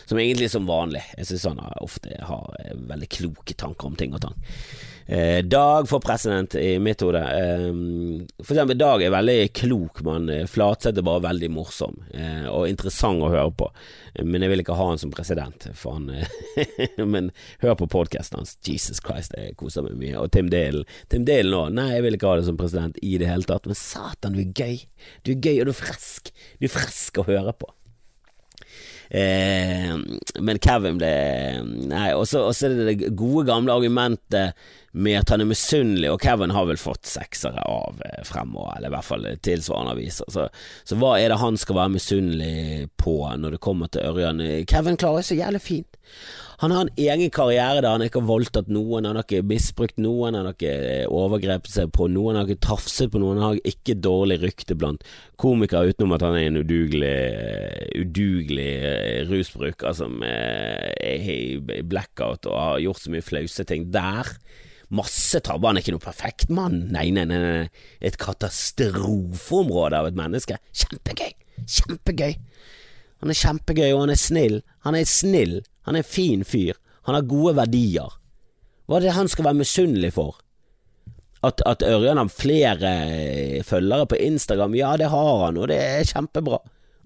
som 0.10 0.22
egentlig 0.22 0.52
som 0.54 0.70
vanlig. 0.70 1.04
Jeg 1.18 1.32
syns 1.32 1.50
han 1.52 1.64
ofte 1.80 2.16
har 2.30 2.56
veldig 2.92 3.12
kloke 3.20 3.58
tanker 3.60 3.92
om 3.92 4.00
ting 4.00 4.16
og 4.16 4.24
tang. 4.28 4.40
Eh, 5.10 5.44
Dag 5.44 5.90
for 5.90 6.00
president 6.00 6.56
i 6.56 6.80
mitt 6.80 7.02
hode. 7.02 7.18
Eh, 7.18 7.72
for 8.44 8.54
eksempel 8.54 8.78
Dag 8.78 9.02
er 9.02 9.10
veldig 9.10 9.54
klok, 9.58 10.04
eh, 10.06 10.46
Flatseth 10.46 11.02
er 11.02 11.06
bare 11.08 11.24
veldig 11.24 11.50
morsom 11.50 11.96
eh, 12.14 12.46
og 12.46 12.68
interessant 12.70 13.24
å 13.26 13.32
høre 13.34 13.50
på. 13.58 13.72
Men 14.22 14.46
jeg 14.46 14.52
vil 14.52 14.62
ikke 14.62 14.76
ha 14.78 14.86
han 14.92 15.02
som 15.02 15.10
president, 15.10 15.66
for 15.74 15.98
han 15.98 16.12
Men 17.16 17.32
hør 17.64 17.74
på 17.80 17.90
podkasten 17.90 18.38
hans. 18.38 18.54
Jesus 18.62 19.02
Christ, 19.02 19.34
jeg 19.34 19.58
koser 19.58 19.88
meg 19.88 19.98
mye. 19.98 20.14
Og 20.22 20.30
Tim 20.36 20.54
Dale. 20.54 20.86
Tim 21.10 21.26
Dale 21.26 21.50
nå. 21.50 21.64
Nei, 21.74 21.90
jeg 21.96 22.06
vil 22.06 22.20
ikke 22.20 22.30
ha 22.30 22.38
det 22.38 22.46
som 22.52 22.62
president 22.62 23.02
i 23.02 23.18
det 23.18 23.32
hele 23.32 23.50
tatt. 23.50 23.66
Men 23.66 23.82
satan, 23.82 24.38
du 24.38 24.46
er 24.46 24.54
gøy. 24.54 24.86
Du 25.26 25.34
er 25.34 25.42
gøy, 25.42 25.58
og 25.64 25.72
du 25.72 25.74
er 25.74 25.82
frisk. 25.82 26.30
Du 26.62 26.70
er 26.70 26.76
frisk 26.78 27.18
å 27.18 27.26
høre 27.32 27.58
på. 27.58 27.74
Eh, 29.10 29.96
men 30.38 30.60
Kevin 30.62 31.00
ble 31.00 31.10
Nei, 31.90 32.12
og 32.14 32.28
så 32.30 32.44
er 32.54 32.76
det 32.78 32.86
det 32.86 33.08
gode, 33.18 33.48
gamle 33.48 33.74
argumentet 33.74 34.54
med 34.92 35.20
at 35.20 35.34
han 35.34 35.44
er 35.44 35.50
misunnelig, 35.50 36.10
og 36.12 36.22
Kevin 36.24 36.56
har 36.56 36.68
vel 36.70 36.82
fått 36.82 37.10
seksere 37.10 37.64
av 37.70 38.02
eh, 38.06 38.22
fremover, 38.28 38.78
eller 38.78 38.92
i 38.92 38.96
hvert 38.98 39.10
fall 39.10 39.30
tilsvarende 39.46 39.96
aviser. 39.96 40.30
Så, 40.34 40.50
så, 40.84 41.00
hva 41.00 41.16
er 41.20 41.32
det 41.32 41.42
han 41.44 41.58
skal 41.60 41.82
være 41.82 41.96
misunnelig 41.96 42.90
på 43.00 43.22
når 43.38 43.58
det 43.58 43.64
kommer 43.64 43.92
til 43.94 44.10
Ørjan? 44.10 44.44
Kevin 44.70 45.00
klarer 45.00 45.26
seg 45.26 45.44
jævlig 45.44 45.64
fint. 45.64 46.00
Han 46.60 46.74
har 46.76 46.82
en 46.82 46.98
egen 47.00 47.30
karriere 47.32 47.80
der 47.80 47.94
han 47.94 48.04
ikke 48.04 48.20
har 48.20 48.28
voldtatt 48.28 48.68
noen, 48.68 49.06
han 49.08 49.16
har 49.16 49.24
ikke 49.24 49.46
misbrukt 49.48 49.96
noen, 50.02 50.36
han 50.36 50.50
har 50.50 50.58
ikke 50.58 50.74
eh, 50.76 51.06
overgrepet 51.08 51.72
seg 51.72 51.94
på 51.96 52.10
noen, 52.12 52.36
han 52.36 52.44
har 52.44 52.52
ikke 52.52 52.68
tafset 52.68 53.14
på 53.14 53.22
noen, 53.22 53.40
han 53.40 53.54
har 53.54 53.70
ikke 53.72 53.96
dårlig 54.04 54.42
rykte 54.42 54.76
blant 54.76 55.06
komikere 55.40 55.94
utenom 55.94 56.18
at 56.18 56.26
han 56.28 56.36
er 56.36 56.50
en 56.50 56.60
udugelig, 56.60 57.14
udugelig 58.02 58.72
eh, 58.90 59.22
rusbruker 59.30 59.96
som 59.96 60.20
er 60.28 61.30
i 61.32 61.84
blackout 61.88 62.50
og 62.50 62.60
har 62.60 62.84
gjort 62.84 63.06
så 63.06 63.14
mye 63.14 63.24
flause 63.24 63.68
ting 63.70 63.88
der 63.96 64.34
masse 64.94 65.40
tabber. 65.46 65.70
Han 65.70 65.80
er 65.80 65.86
ikke 65.86 65.96
noe 65.96 66.04
perfekt 66.04 66.50
mann. 66.54 66.82
Nei, 66.94 67.10
nei, 67.16 67.26
nei, 67.30 67.40
nei. 67.44 67.88
Et 68.02 68.18
katastrofeområde 68.20 70.00
av 70.00 70.10
et 70.10 70.18
menneske. 70.18 70.60
Kjempegøy! 70.84 71.34
Kjempegøy! 71.66 72.38
Han 73.20 73.34
er 73.34 73.40
kjempegøy, 73.40 73.90
og 73.94 74.06
han 74.06 74.14
er 74.14 74.20
snill. 74.20 74.62
Han 74.88 74.98
er 74.98 75.10
snill. 75.10 75.60
Han 75.88 75.98
er 75.98 76.06
en 76.06 76.12
fin 76.12 76.46
fyr. 76.48 76.80
Han 77.08 77.18
har 77.18 77.28
gode 77.30 77.56
verdier. 77.58 78.16
Hva 78.90 78.98
er 79.00 79.08
det 79.08 79.18
han 79.18 79.30
skal 79.30 79.50
være 79.50 79.60
misunnelig 79.60 80.14
for? 80.16 80.40
At, 81.46 81.62
at 81.68 81.84
Ørjan 81.86 82.20
har 82.20 82.32
flere 82.34 82.94
følgere 83.68 84.10
på 84.12 84.20
Instagram? 84.20 84.76
Ja, 84.76 84.96
det 85.00 85.12
har 85.12 85.46
han, 85.46 85.60
og 85.60 85.70
det 85.72 85.78
er 85.80 86.08
kjempebra. 86.10 86.60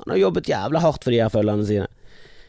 Han 0.04 0.16
har 0.16 0.22
jobbet 0.22 0.50
jævla 0.50 0.82
hardt 0.82 1.06
for 1.06 1.14
de 1.14 1.22
her 1.22 1.34
følgerne 1.34 1.68
sine. 1.68 1.90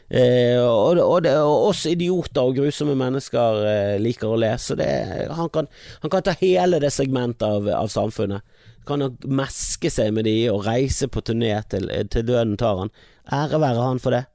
Eh, 0.05 0.59
og, 0.61 0.99
og, 1.01 1.23
det, 1.25 1.33
og, 1.41 1.71
oss 1.71 1.85
idioter 1.89 2.45
og 2.45 2.59
grusomme 2.59 2.93
mennesker 2.99 3.61
eh, 3.65 3.95
liker 4.01 4.29
å 4.29 4.39
lese. 4.39 4.77
Det, 4.77 4.89
han, 5.33 5.49
kan, 5.53 5.69
han, 6.03 6.11
kan, 6.13 6.25
ta 6.25 6.35
hele 6.41 6.79
det 6.83 6.93
segmentet 6.93 7.47
av, 7.47 7.69
av 7.73 7.89
samfunnet. 7.91 8.45
Kan 8.85 9.01
nok 9.01 9.25
meske 9.25 9.89
seg 9.89 10.13
med 10.13 10.27
de 10.29 10.35
og 10.51 10.67
reise 10.67 11.09
på 11.09 11.23
turné 11.25 11.55
til, 11.71 11.89
til 12.13 12.27
døden 12.27 12.53
tar 12.61 12.83
han. 12.83 12.93
Ære 13.33 13.61
være 13.63 13.87
han 13.87 14.01
for 14.03 14.13
det. 14.13 14.27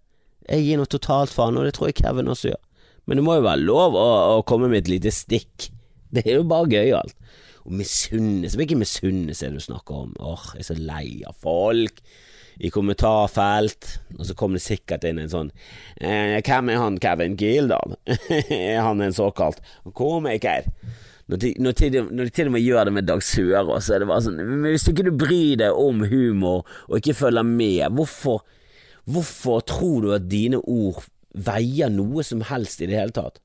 Jeg 0.51 0.67
gir 0.67 0.81
noe 0.81 0.91
totalt 0.91 1.31
faen, 1.31 1.59
og 1.61 1.69
det 1.69 1.77
tror 1.77 1.93
jeg 1.93 2.01
Kevin 2.01 2.33
også 2.33 2.51
gjør. 2.51 2.65
Men 3.07 3.21
det 3.21 3.27
må 3.27 3.37
jo 3.39 3.47
være 3.47 3.63
lov 3.63 3.95
å, 3.99 4.09
å 4.41 4.43
komme 4.47 4.71
med 4.71 4.83
et 4.83 4.91
lite 4.91 5.13
stikk. 5.15 5.71
Det 6.11 6.25
er 6.25 6.41
jo 6.41 6.49
bare 6.51 6.67
gøyalt. 6.73 7.15
Og 7.61 7.77
misunnelse 7.77 8.59
Hvilken 8.59 8.81
misunnelse 8.81 9.47
er 9.47 9.53
det 9.53 9.61
du 9.61 9.67
snakker 9.69 10.03
om? 10.07 10.13
Åh, 10.19 10.49
jeg 10.57 10.65
er 10.65 10.69
så 10.73 10.77
lei 10.81 11.07
av 11.29 11.37
folk 11.39 12.03
i 12.61 12.71
kommentarfelt, 12.71 13.87
og 14.19 14.27
så 14.29 14.35
kom 14.37 14.53
det 14.53 14.61
sikkert 14.61 15.05
inn 15.09 15.21
en 15.23 15.31
sånn 15.33 15.53
eh, 15.97 16.37
Hvem 16.45 16.69
er 16.69 16.83
han 16.83 16.99
Kevin 17.01 17.37
Gildal? 17.41 17.97
er 18.53 18.83
han 18.85 19.01
en 19.01 19.17
såkalt 19.17 19.63
komiker? 19.97 20.69
Når 21.31 21.41
de, 21.41 21.53
når, 21.63 21.77
de, 21.79 22.03
når 22.11 22.29
de, 22.29 22.35
til 22.35 22.51
og 22.51 22.55
med 22.57 22.65
gjør 22.67 22.89
det 22.89 22.95
med 22.97 23.07
Dag 23.09 23.23
Sørås, 23.23 23.87
så 23.87 23.95
er 23.95 24.03
det 24.03 24.11
bare 24.11 24.25
sånn 24.27 24.41
Hvis 24.67 24.85
du 24.85 24.93
ikke 24.93 25.15
bryr 25.23 25.61
deg 25.63 25.79
om 25.79 26.03
humor 26.11 26.67
og 26.89 26.99
ikke 26.99 27.17
følger 27.23 27.47
med, 27.47 27.87
hvorfor, 27.97 28.43
hvorfor 29.09 29.65
tror 29.71 30.05
du 30.05 30.13
at 30.17 30.29
dine 30.29 30.61
ord 30.61 31.05
veier 31.31 31.93
noe 31.95 32.25
som 32.27 32.43
helst 32.49 32.83
i 32.83 32.91
det 32.91 32.99
hele 32.99 33.15
tatt? 33.15 33.39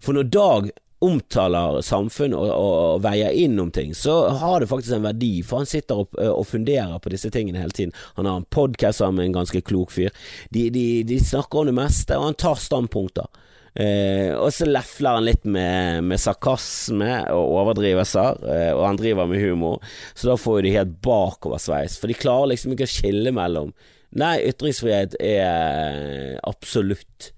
For 0.00 0.16
når 0.16 0.30
Dag 0.32 0.70
omtaler 1.04 1.82
samfunn 1.84 2.34
og, 2.36 2.46
og, 2.48 3.00
veier 3.04 3.34
inn 3.36 3.58
om 3.60 3.70
ting, 3.74 3.92
så 3.94 4.14
har 4.40 4.62
det 4.62 4.70
faktisk 4.70 4.96
en 4.96 5.08
verdi, 5.08 5.32
for 5.44 5.60
han 5.60 5.68
sitter 5.68 6.02
og, 6.02 6.14
og 6.16 6.46
funderer 6.48 6.96
på 7.02 7.12
disse 7.12 7.30
tingene 7.32 7.60
hele 7.60 7.76
tiden. 7.76 7.92
Han 8.16 8.28
har 8.28 8.40
en 8.40 8.48
podkast 8.48 9.02
sammen 9.02 9.20
med 9.20 9.30
en 9.30 9.40
ganske 9.42 9.60
klok 9.66 9.92
fyr. 9.92 10.14
De, 10.54 10.68
de, 10.72 10.86
de, 11.06 11.20
snakker 11.20 11.60
om 11.60 11.68
det 11.70 11.76
meste, 11.76 12.16
og 12.16 12.30
han 12.30 12.40
tar 12.40 12.62
standpunkter. 12.62 13.28
Eh, 13.76 14.32
og 14.32 14.48
så 14.56 14.64
lefler 14.64 15.18
han 15.18 15.26
litt 15.26 15.44
med, 15.44 16.00
med 16.08 16.20
sarkasme 16.20 17.18
og 17.34 17.58
overdrivelser, 17.60 18.40
eh, 18.48 18.70
og 18.72 18.86
han 18.86 19.00
driver 19.00 19.28
med 19.28 19.42
humor, 19.44 19.84
så 20.16 20.30
da 20.30 20.38
får 20.40 20.62
de 20.64 20.72
helt 20.78 20.96
bakoversveis, 21.04 21.98
for 22.00 22.08
de 22.08 22.16
klarer 22.16 22.54
liksom 22.54 22.72
ikke 22.72 22.88
å 22.88 22.94
skille 22.96 23.34
mellom 23.36 23.74
Nei, 24.16 24.38
ytringsfrihet 24.48 25.16
er 25.20 26.38
absolutt, 26.46 27.34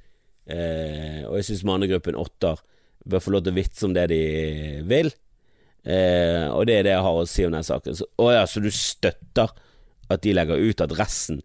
eh, 0.47 1.25
og 1.25 1.41
jeg 1.41 1.47
syns 1.49 1.65
mannegruppen 1.67 2.15
åtter 2.21 2.61
bør 3.05 3.23
få 3.23 3.35
lov 3.35 3.45
til 3.45 3.55
å 3.55 3.59
vitse 3.59 3.87
om 3.87 3.95
det 3.97 4.09
de 4.13 4.23
vil. 4.89 5.13
Eh, 5.89 6.47
og 6.51 6.67
det 6.69 6.79
er 6.79 6.89
det 6.89 6.97
jeg 6.97 7.05
har 7.07 7.21
å 7.21 7.29
si 7.29 7.47
om 7.47 7.55
den 7.55 7.67
saken. 7.67 7.97
Så, 7.99 8.09
å 8.19 8.33
ja, 8.35 8.43
så 8.49 8.63
du 8.65 8.71
støtter 8.75 9.55
at 10.09 10.25
de 10.25 10.35
legger 10.35 10.61
ut 10.61 10.85
adressen 10.85 11.41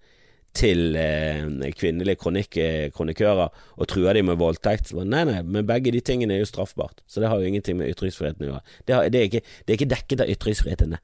til 0.54 0.98
eh, 1.00 1.46
kvinnelige 1.78 2.20
kronikk, 2.22 2.58
kronikører 2.96 3.50
og 3.50 3.90
truer 3.90 4.18
de 4.18 4.26
med 4.26 4.40
voldtekt? 4.42 4.94
Nei, 4.98 5.24
nei, 5.30 5.40
men 5.44 5.68
begge 5.70 5.94
de 5.96 6.04
tingene 6.06 6.38
er 6.38 6.44
jo 6.44 6.50
straffbart, 6.50 7.02
så 7.10 7.24
det 7.24 7.32
har 7.32 7.42
jo 7.42 7.50
ingenting 7.50 7.80
med 7.80 7.94
ytringsfriheten 7.94 8.46
å 8.46 8.52
gjøre. 8.52 8.76
Det, 8.84 8.96
har, 8.96 9.08
det, 9.10 9.22
er, 9.22 9.32
ikke, 9.32 9.42
det 9.64 9.74
er, 9.74 9.80
ikke, 9.80 9.94
dekket 9.96 10.26
av 10.26 10.36
ytringsfriheten. 10.36 11.00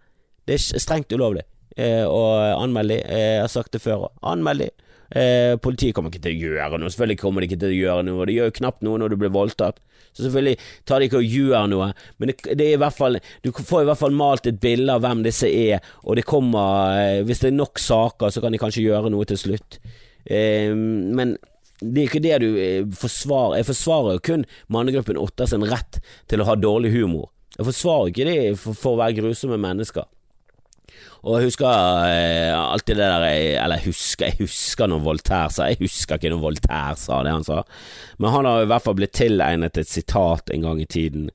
Det 0.49 0.57
er 0.57 0.83
strengt 0.83 1.13
ulovlig 1.13 1.45
eh, 1.77 2.05
og 2.05 2.61
anmeld 2.63 2.93
de. 2.93 3.01
Eh, 3.05 3.25
jeg 3.37 3.43
har 3.45 3.51
sagt 3.53 3.73
det 3.75 3.83
før 3.83 4.09
òg. 4.09 4.21
Anmeld 4.33 4.65
de. 4.65 4.69
Eh, 5.09 5.55
politiet 5.61 5.95
kommer 5.97 6.13
ikke 6.13 6.23
til 6.27 6.35
å 6.35 6.49
gjøre 6.49 6.79
noe. 6.79 6.91
Selvfølgelig 6.93 7.21
kommer 7.21 7.41
de 7.41 7.49
ikke 7.49 7.61
til 7.63 7.71
å 7.71 7.77
gjøre 7.77 8.05
noe. 8.07 8.27
De 8.29 8.35
gjør 8.37 8.51
jo 8.51 8.57
knapt 8.59 8.83
noe 8.85 9.01
når 9.01 9.13
du 9.13 9.19
blir 9.21 9.33
voldtatt. 9.33 9.81
Så 10.13 10.25
selvfølgelig 10.25 10.57
tar 10.89 11.01
de 11.01 11.09
ikke 11.09 11.21
og 11.21 11.35
gjør 11.37 11.69
noe. 11.71 11.91
Men 12.17 12.31
det, 12.31 12.37
det, 12.49 12.65
er 12.65 12.77
i 12.77 12.81
hvert 12.81 12.97
fall 12.97 13.19
Du 13.45 13.51
får 13.53 13.83
i 13.83 13.89
hvert 13.89 14.01
fall 14.01 14.15
malt 14.17 14.49
et 14.49 14.59
bilde 14.61 14.93
av 14.93 15.03
hvem 15.05 15.23
disse 15.25 15.49
er, 15.49 15.85
og 16.03 16.17
det 16.17 16.25
kommer 16.29 16.97
eh, 16.99 17.21
Hvis 17.27 17.43
det 17.43 17.51
er 17.51 17.59
nok 17.59 17.81
saker, 17.81 18.33
så 18.33 18.43
kan 18.43 18.53
de 18.53 18.61
kanskje 18.61 18.85
gjøre 18.85 19.13
noe 19.13 19.27
til 19.29 19.39
slutt. 19.39 19.79
Eh, 20.25 20.73
men 20.73 21.37
det 21.79 22.01
er 22.01 22.09
ikke 22.09 22.23
det 22.23 22.37
du 22.43 22.49
eh, 22.59 22.85
forsvarer. 23.01 23.59
Jeg 23.61 23.69
forsvarer 23.69 24.17
jo 24.17 24.25
kun 24.31 24.47
mannegruppen 24.73 25.19
Åtta 25.19 25.47
sin 25.47 25.65
rett 25.69 26.01
til 26.29 26.43
å 26.43 26.49
ha 26.49 26.57
dårlig 26.59 26.91
humor. 26.97 27.29
Jeg 27.55 27.67
forsvarer 27.69 28.11
ikke 28.11 28.27
det 28.27 28.39
for, 28.59 28.77
for 28.77 28.95
å 28.95 29.01
være 29.01 29.21
grusomme 29.21 29.59
mennesker. 29.61 30.07
Og 31.19 31.35
jeg 31.35 31.49
husker 31.49 31.67
eh, 32.07 32.53
alltid 32.55 32.95
det 32.95 33.07
der 33.11 33.25
Eller 33.59 33.79
jeg 33.81 33.91
husker, 33.91 34.29
jeg 34.29 34.45
husker 34.45 34.87
når 34.87 35.01
Voltaire 35.03 35.51
sa 35.51 35.67
Jeg 35.67 35.81
husker 35.81 36.15
ikke 36.15 36.31
når 36.31 36.43
Voltaire 36.43 36.95
sa 36.99 37.19
det 37.25 37.33
han 37.33 37.43
sa, 37.43 37.63
men 38.19 38.31
han 38.33 38.47
har 38.47 38.63
i 38.63 38.69
hvert 38.71 38.85
fall 38.85 38.95
blitt 38.95 39.15
tilegnet 39.19 39.77
et 39.79 39.89
sitat 39.89 40.51
en 40.53 40.63
gang 40.63 40.79
i 40.81 40.87
tiden 40.89 41.29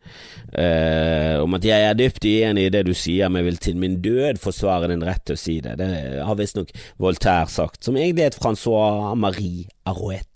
eh, 0.56 1.36
om 1.40 1.56
at 1.56 1.64
'jeg 1.64 1.88
er 1.88 1.96
dypt 1.98 2.24
uenig 2.24 2.66
i 2.66 2.72
det 2.72 2.84
du 2.86 2.94
sier, 2.94 3.28
men 3.28 3.44
vil 3.44 3.56
til 3.56 3.76
min 3.76 4.00
død 4.02 4.40
forsvare 4.40 4.88
din 4.88 5.04
rett 5.04 5.24
til 5.24 5.36
å 5.36 5.40
si 5.40 5.60
det'. 5.60 5.76
Det 5.76 5.88
har 6.24 6.36
visstnok 6.38 6.70
Voltaire 6.98 7.48
sagt, 7.48 7.84
som 7.84 7.96
egentlig 7.96 8.24
het 8.24 8.34
et 8.34 8.42
Francois 8.42 9.16
Marie 9.16 9.66
Arouet. 9.86 10.28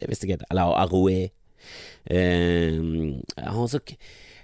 Det 0.00 0.08
visste 0.08 0.26
jeg 0.26 0.38
ikke, 0.38 0.46
eller 0.50 0.74
Arouet. 0.78 1.30
Eh, 2.10 2.80
han 3.36 3.68
så 3.68 3.80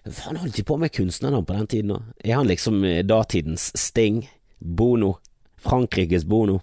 Faen, 0.07 0.39
holdt 0.39 0.57
de 0.57 0.65
på 0.67 0.77
med 0.79 0.93
kunstnerne 0.95 1.43
på 1.43 1.57
den 1.57 1.67
tiden 1.71 1.97
òg? 1.97 2.09
Er 2.23 2.39
han 2.39 2.51
liksom 2.51 2.85
datidens 3.09 3.73
Sting? 3.75 4.25
Bono. 4.59 5.17
Frankrikes 5.61 6.25
Bono. 6.25 6.61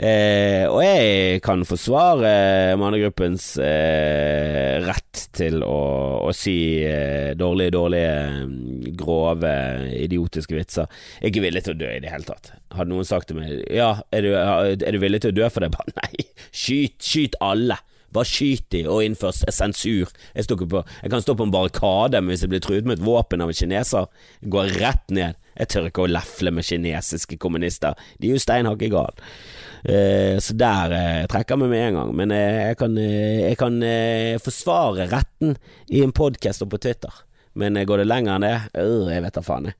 Eh, 0.00 0.64
og 0.64 0.80
jeg 0.80 1.40
kan 1.44 1.62
forsvare 1.68 2.76
mannegruppens 2.80 3.52
eh, 3.60 4.80
rett 4.86 5.26
til 5.36 5.60
å, 5.66 5.80
å 6.24 6.30
si 6.36 6.54
eh, 6.86 7.32
dårlige, 7.38 7.74
dårlige, 7.74 8.14
mm, 8.48 8.88
grove, 9.00 9.52
idiotiske 9.98 10.56
vitser. 10.56 10.88
Jeg 11.18 11.26
er 11.26 11.34
ikke 11.34 11.44
villig 11.44 11.64
til 11.66 11.76
å 11.76 11.80
dø 11.82 11.92
i 11.92 12.00
det 12.02 12.14
hele 12.14 12.28
tatt. 12.28 12.54
Hadde 12.76 12.92
noen 12.94 13.08
sagt 13.08 13.30
til 13.30 13.40
meg 13.40 13.60
Ja, 13.74 13.92
er 14.14 14.24
du, 14.24 14.32
er 14.36 14.96
du 14.96 15.00
villig 15.02 15.22
til 15.24 15.34
å 15.34 15.38
dø 15.42 15.52
for 15.52 15.64
det? 15.64 15.72
Bare 15.76 15.96
nei, 16.00 16.26
skyt, 16.48 16.96
skyt 17.04 17.40
alle. 17.44 17.78
Bare 18.14 18.28
skyt 18.28 18.66
de 18.74 18.82
og 18.90 19.04
innfør 19.04 19.34
sensur. 19.52 20.10
Jeg, 20.34 20.46
på, 20.50 20.82
jeg, 21.02 21.12
kan 21.12 21.22
stå 21.22 21.36
på 21.38 21.46
en 21.46 21.54
barrikade, 21.54 22.20
men 22.20 22.34
hvis 22.34 22.44
jeg 22.44 22.52
blir 22.52 22.64
truet 22.64 22.88
med 22.88 22.98
et 22.98 23.06
våpen 23.06 23.44
av 23.44 23.52
en 23.52 23.60
kineser, 23.60 24.10
går 24.42 24.74
rett 24.80 25.14
ned. 25.14 25.38
Jeg 25.60 25.70
tør 25.70 25.88
ikke 25.90 26.04
å 26.06 26.10
lefle 26.10 26.52
med 26.54 26.66
kinesiske 26.66 27.38
kommunister. 27.42 27.98
De 28.18 28.30
er 28.30 28.38
jo 28.38 28.42
stein 28.42 28.68
hakke 28.68 28.90
gal. 28.92 29.24
Eh, 29.84 30.36
så 30.42 30.56
der 30.58 30.94
eh, 30.96 31.24
trekker 31.30 31.56
jeg 31.56 31.62
meg 31.62 31.72
med 31.74 31.86
en 31.86 31.98
gang. 32.00 32.14
Men 32.22 32.34
eh, 32.36 32.60
jeg 32.70 32.80
kan, 32.80 32.96
eh, 33.00 33.40
jeg 33.50 33.60
kan 33.60 33.80
forsvare 34.42 35.10
retten 35.12 35.58
i 35.90 36.04
en 36.04 36.14
podkast 36.16 36.64
og 36.64 36.72
på 36.74 36.80
Twitter. 36.82 37.26
Men 37.58 37.78
går 37.86 38.02
det 38.02 38.10
lenger 38.10 38.36
enn 38.36 38.46
det, 38.46 38.56
øh, 38.78 39.08
jeg 39.10 39.24
vet 39.24 39.36
da 39.36 39.42
faen, 39.44 39.70
jeg. 39.70 39.78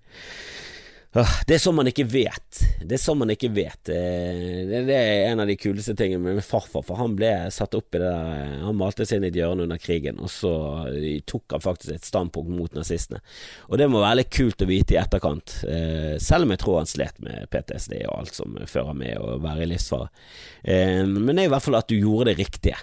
Det 1.10 1.56
er 1.56 1.58
sånn 1.58 1.74
man 1.74 1.88
ikke 1.90 2.04
vet. 2.06 2.58
Det 2.86 2.94
er 2.94 3.00
sånn 3.02 3.18
man 3.18 3.32
ikke 3.34 3.48
vet. 3.50 3.88
Eh, 3.90 4.60
det 4.70 4.94
er 4.94 5.24
en 5.32 5.40
av 5.42 5.48
de 5.50 5.56
kuleste 5.58 5.96
tingene 5.98 6.36
med 6.36 6.44
farfar, 6.46 6.84
for 6.86 7.00
han 7.00 7.16
ble 7.18 7.32
satt 7.50 7.74
opp 7.74 7.96
i 7.96 7.98
det 7.98 8.06
der 8.06 8.28
eh, 8.30 8.60
Han 8.62 8.76
malte 8.78 9.02
seg 9.02 9.18
inn 9.18 9.26
i 9.26 9.30
et 9.32 9.38
hjørne 9.40 9.64
under 9.66 9.80
krigen, 9.82 10.20
og 10.22 10.30
så 10.30 10.52
eh, 10.92 11.18
tok 11.26 11.56
han 11.56 11.64
faktisk 11.64 11.96
et 11.96 12.06
standpunkt 12.06 12.52
mot 12.54 12.78
nazistene. 12.78 13.18
Og 13.66 13.80
det 13.80 13.88
må 13.90 14.04
være 14.04 14.20
litt 14.20 14.30
kult 14.36 14.62
å 14.62 14.68
vite 14.70 14.94
i 14.94 15.00
etterkant, 15.00 15.56
selv 16.22 16.46
om 16.46 16.52
jeg 16.54 16.60
tror 16.62 16.78
han 16.78 16.90
slet 16.90 17.18
med 17.24 17.48
PTSD 17.50 17.96
og 18.04 18.14
alt 18.14 18.38
som 18.38 18.54
fører 18.70 18.94
med 18.94 19.18
å 19.18 19.40
være 19.42 19.64
i 19.64 19.70
livsfare. 19.72 20.06
Men 21.10 21.32
det 21.32 21.42
er 21.42 21.48
i 21.48 21.52
hvert 21.52 21.64
fall 21.64 21.78
at 21.78 21.90
du 21.90 21.96
gjorde 21.96 22.30
det 22.30 22.36
riktige. 22.38 22.78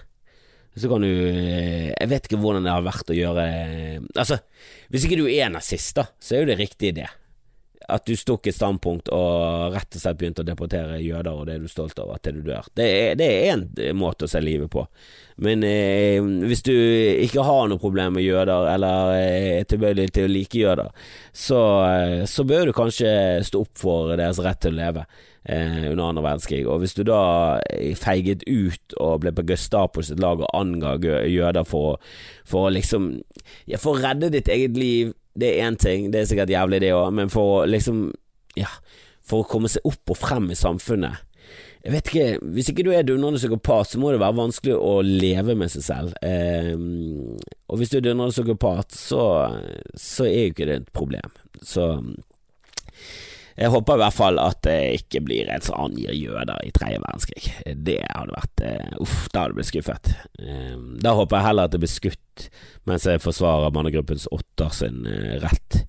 Så 0.78 0.92
kan 0.92 1.02
du 1.02 1.10
Jeg 1.10 2.10
vet 2.12 2.28
ikke 2.28 2.40
hvordan 2.42 2.68
det 2.68 2.74
har 2.76 2.84
vært 2.86 3.10
å 3.10 3.16
gjøre 3.18 3.46
Altså, 4.14 4.38
hvis 4.94 5.08
ikke 5.08 5.18
du 5.24 5.26
er 5.32 5.50
nazist, 5.50 5.96
da, 5.98 6.06
så 6.22 6.36
er 6.36 6.44
jo 6.44 6.52
det 6.52 6.60
riktig 6.60 6.92
det 7.00 7.08
at 7.86 8.08
du 8.08 8.16
tok 8.16 8.50
et 8.50 8.56
standpunkt 8.56 9.12
og 9.14 9.76
rett 9.76 9.96
og 9.96 10.02
slett 10.02 10.18
begynte 10.20 10.44
å 10.44 10.48
deportere 10.48 10.98
jøder, 11.00 11.30
og 11.32 11.46
det 11.48 11.56
er 11.56 11.64
du 11.64 11.70
stolt 11.72 12.00
over 12.02 12.20
til 12.24 12.40
du 12.40 12.50
dør. 12.50 12.68
Det 12.76 12.88
er, 12.90 13.22
en 13.54 14.00
måte 14.00 14.26
å 14.26 14.32
se 14.32 14.42
livet 14.44 14.72
på. 14.74 14.84
Men 15.44 15.62
eh, 15.68 16.18
hvis 16.50 16.66
du 16.66 16.74
ikke 16.74 17.46
har 17.46 17.70
noe 17.70 17.82
problem 17.82 18.18
med 18.18 18.26
jøder, 18.26 18.68
eller 18.74 19.14
er 19.14 19.70
tilbøyelig 19.70 20.10
til 20.16 20.28
å 20.28 20.34
like 20.34 20.62
jøder, 20.64 20.92
så, 21.32 21.62
eh, 21.86 22.26
så, 22.30 22.46
bør 22.48 22.70
du 22.70 22.76
kanskje 22.76 23.12
stå 23.46 23.64
opp 23.68 23.74
for 23.78 24.16
deres 24.18 24.42
rett 24.44 24.64
til 24.66 24.74
å 24.74 24.80
leve 24.80 25.06
eh, 25.46 25.86
under 25.92 26.08
andre 26.08 26.26
verdenskrig. 26.26 26.64
Og 26.66 26.82
hvis 26.82 26.98
du 26.98 27.04
da 27.08 27.22
feiget 28.02 28.48
ut 28.50 28.98
og 28.98 29.22
ble 29.24 29.36
på 29.38 29.46
Gestapo 29.54 30.02
sitt 30.04 30.20
lag 30.24 30.42
og 30.42 30.52
anga 30.58 30.98
jøder 31.30 31.68
for, 31.70 32.02
for 32.48 32.74
liksom 32.74 33.14
ja, 33.70 33.78
For 33.78 33.94
å 33.94 34.02
redde 34.02 34.34
ditt 34.34 34.50
eget 34.52 34.76
liv 34.80 35.14
det 35.38 35.54
er 35.54 35.68
én 35.68 35.78
ting, 35.80 36.10
det 36.12 36.22
er 36.22 36.30
sikkert 36.30 36.54
jævlig 36.54 36.82
det 36.84 36.94
òg, 36.98 37.12
men 37.14 37.34
for 37.34 37.62
å 37.62 37.68
liksom 37.70 38.10
Ja, 38.58 38.72
for 39.22 39.44
å 39.44 39.50
komme 39.50 39.70
seg 39.70 39.86
opp 39.86 40.10
og 40.10 40.18
frem 40.18 40.48
i 40.50 40.58
samfunnet 40.58 41.24
jeg 41.88 41.94
vet 41.94 42.10
ikke, 42.12 42.40
Hvis 42.52 42.70
ikke 42.72 42.84
du 42.84 42.90
er 42.92 43.06
dundrende 43.08 43.40
psykopat, 43.40 43.88
så 43.88 44.00
må 44.02 44.12
det 44.12 44.20
være 44.20 44.36
vanskelig 44.36 44.76
å 44.76 44.98
leve 45.06 45.54
med 45.56 45.72
seg 45.72 45.86
selv. 45.86 46.18
Eh, 46.26 46.74
og 46.76 47.80
hvis 47.80 47.94
du 47.94 48.00
er 48.00 48.04
dundrende 48.10 48.34
psykopat, 48.34 48.92
så, 48.92 49.22
så 49.96 50.28
er 50.28 50.50
jo 50.50 50.52
ikke 50.52 50.68
det 50.68 50.76
et 50.82 50.90
problem. 50.92 51.38
Så 51.64 51.86
jeg 53.58 53.74
håper 53.74 53.98
i 53.98 54.02
hvert 54.04 54.14
fall 54.14 54.38
at 54.38 54.60
det 54.68 54.78
ikke 55.00 55.24
blir 55.26 55.50
en 55.50 55.64
som 55.66 55.80
angir 55.88 56.14
jøder 56.14 56.60
i 56.62 56.70
tredje 56.76 57.02
verdenskrig. 57.02 57.48
Det 57.88 58.00
hadde 58.06 58.36
vært 58.36 58.62
uh, 58.62 59.00
Uff, 59.02 59.16
da 59.34 59.44
hadde 59.44 59.56
jeg 59.56 59.58
blitt 59.58 59.70
skuffet. 59.72 60.12
Uh, 60.38 60.76
da 61.02 61.16
håper 61.18 61.40
jeg 61.40 61.48
heller 61.48 61.70
at 61.70 61.74
det 61.74 61.82
blir 61.82 61.92
skutt 61.92 62.48
mens 62.88 63.08
jeg 63.10 63.24
forsvarer 63.24 63.74
mannegruppens 63.74 64.28
åtter 64.32 64.70
sin 64.78 65.02
uh, 65.10 65.40
rett 65.42 65.82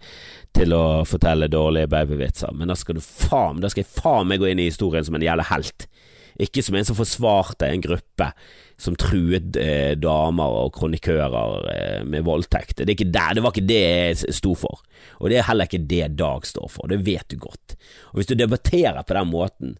til 0.56 0.72
å 0.72 1.04
fortelle 1.06 1.50
dårlige 1.52 1.90
babyvitser. 1.92 2.56
Men 2.56 2.72
da 2.72 2.76
skal 2.78 2.96
du 2.96 3.04
faen 3.04 3.60
Da 3.60 3.68
skal 3.70 3.84
jeg 3.84 3.92
faen 3.92 4.30
meg 4.30 4.40
gå 4.40 4.48
inn 4.48 4.64
i 4.64 4.70
historien 4.70 5.04
som 5.04 5.18
en 5.18 5.28
jævla 5.28 5.44
helt. 5.52 5.90
Ikke 6.38 6.62
som 6.62 6.76
en 6.78 6.86
som 6.86 6.98
forsvarte 6.98 7.66
en 7.66 7.82
gruppe 7.82 8.30
som 8.78 8.94
truet 8.94 9.56
eh, 9.58 9.96
damer 9.98 10.58
og 10.60 10.70
kronikører 10.76 11.68
eh, 11.72 12.02
med 12.06 12.26
voldtekt. 12.28 12.84
Det, 12.86 12.94
der, 13.10 13.34
det, 13.34 13.42
var 13.42 13.54
ikke 13.54 13.66
det 13.66 13.80
jeg 13.82 14.36
sto 14.38 14.54
for, 14.58 14.84
og 15.18 15.32
det 15.32 15.40
er 15.40 15.48
heller 15.48 15.66
ikke 15.66 15.82
det 15.90 16.12
Dag 16.18 16.46
står 16.46 16.70
for, 16.70 16.86
det 16.90 17.02
vet 17.06 17.26
du 17.32 17.40
godt. 17.42 17.74
Og 18.12 18.20
Hvis 18.20 18.30
du 18.30 18.36
debatterer 18.38 19.02
på 19.02 19.18
den 19.18 19.32
måten, 19.32 19.76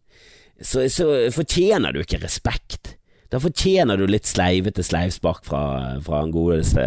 så, 0.59 0.88
så 0.90 1.07
fortjener 1.31 1.94
du 1.94 2.03
ikke 2.03 2.18
respekt. 2.25 2.97
Da 3.31 3.38
fortjener 3.38 4.01
du 4.01 4.09
litt 4.09 4.27
sleivete 4.27 4.83
sleivspark 4.83 5.44
fra, 5.47 5.62
fra 6.03 6.25
den 6.25 6.35
godeste 6.35 6.85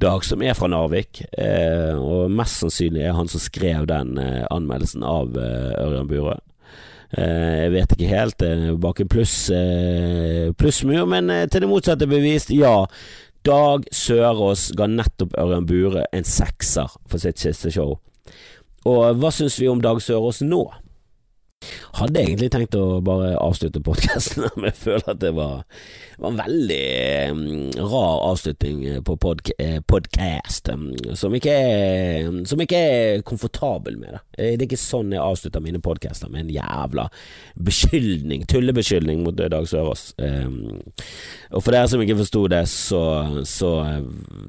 Dag, 0.00 0.24
som 0.26 0.42
er 0.42 0.56
fra 0.58 0.66
Narvik, 0.66 1.20
eh, 1.38 1.94
og 1.94 2.32
mest 2.34 2.64
sannsynlig 2.64 3.04
er 3.06 3.14
han 3.14 3.28
som 3.30 3.38
skrev 3.38 3.84
den 3.86 4.16
eh, 4.18 4.42
anmeldelsen 4.50 5.04
av 5.06 5.36
eh, 5.38 5.70
Ørjan 5.78 6.10
Burøe. 6.10 6.40
Eh, 7.14 7.64
jeg 7.64 7.74
vet 7.74 7.94
ikke 7.94 8.10
helt. 8.10 8.42
Eh, 8.42 8.70
bak 8.80 9.02
en 9.02 9.10
pluss 9.10 9.36
eh, 9.54 10.50
plussmur, 10.58 11.06
men 11.10 11.30
til 11.50 11.64
det 11.64 11.70
motsatte 11.70 12.10
bevist, 12.10 12.52
ja. 12.54 12.84
Dag 13.44 13.84
Sørås 13.92 14.70
ga 14.76 14.88
nettopp 14.88 15.34
Ørjan 15.36 15.66
Bure 15.68 16.06
en 16.16 16.24
sekser 16.24 16.88
for 17.10 17.20
sitt 17.20 17.42
siste 17.42 17.72
show. 17.74 17.98
Og 18.88 19.20
hva 19.20 19.30
syns 19.32 19.58
vi 19.60 19.68
om 19.68 19.82
Dag 19.84 20.00
Sørås 20.00 20.40
nå? 20.44 20.64
Hadde 21.94 22.22
egentlig 22.24 22.50
tenkt 22.50 22.74
å 22.74 22.98
bare 23.04 23.34
avslutte 23.38 23.82
podkasten, 23.84 24.48
men 24.56 24.70
jeg 24.70 24.78
føler 24.80 25.10
at 25.12 25.20
det 25.22 25.30
var, 25.36 25.62
var 26.18 26.32
en 26.32 26.40
veldig 26.40 26.80
um, 27.30 27.42
rar 27.92 28.24
avslutning 28.30 28.82
på 29.06 29.16
podk 29.22 29.52
eh, 29.58 29.78
podkast, 29.86 30.70
um, 30.74 30.88
som, 31.14 31.34
ikke 31.38 31.54
er, 31.54 32.30
som 32.50 32.62
ikke 32.64 32.80
er 32.80 33.24
komfortabel 33.26 33.98
med 34.00 34.16
det. 34.16 34.22
Eh, 34.38 34.52
det 34.54 34.64
er 34.64 34.68
ikke 34.70 34.80
sånn 34.80 35.14
jeg 35.14 35.22
avslutter 35.22 35.62
mine 35.64 35.82
podkaster, 35.84 36.32
med 36.32 36.46
en 36.46 36.54
jævla 36.56 37.06
beskyldning, 37.54 38.48
tullebeskyldning 38.50 39.22
mot 39.22 39.38
Dag 39.38 39.68
Sørås. 39.68 40.12
Og 40.18 41.60
for 41.62 41.74
dere 41.74 41.88
som 41.90 42.02
ikke 42.02 42.18
forsto 42.18 42.46
det, 42.50 42.64
så, 42.70 43.02
så 43.46 43.70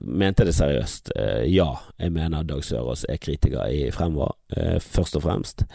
mente 0.02 0.44
jeg 0.44 0.50
det 0.50 0.58
seriøst. 0.58 1.12
Ja, 1.52 1.68
jeg 2.02 2.16
mener 2.16 2.48
Dag 2.48 2.64
Sørås 2.66 3.06
er 3.10 3.22
kritiker 3.22 3.70
i 3.70 3.92
Fremover, 3.94 4.34
først 4.82 5.16
og 5.20 5.26
fremst. 5.26 5.66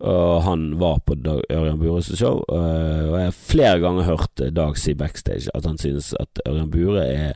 Og 0.00 0.42
han 0.46 0.80
var 0.80 1.00
på 1.06 1.16
Dag, 1.20 1.42
Ørjan 1.52 1.78
Bures 1.80 2.10
show, 2.16 2.40
eh, 2.48 3.06
og 3.08 3.16
jeg 3.18 3.28
har 3.28 3.36
flere 3.36 3.78
ganger 3.82 4.08
hørt 4.08 4.42
Dag 4.56 4.78
si 4.80 4.94
backstage 4.94 5.52
at 5.54 5.66
han 5.68 5.78
synes 5.80 6.12
at 6.20 6.42
Ørjan 6.48 6.70
Bure 6.72 7.04
er, 7.04 7.34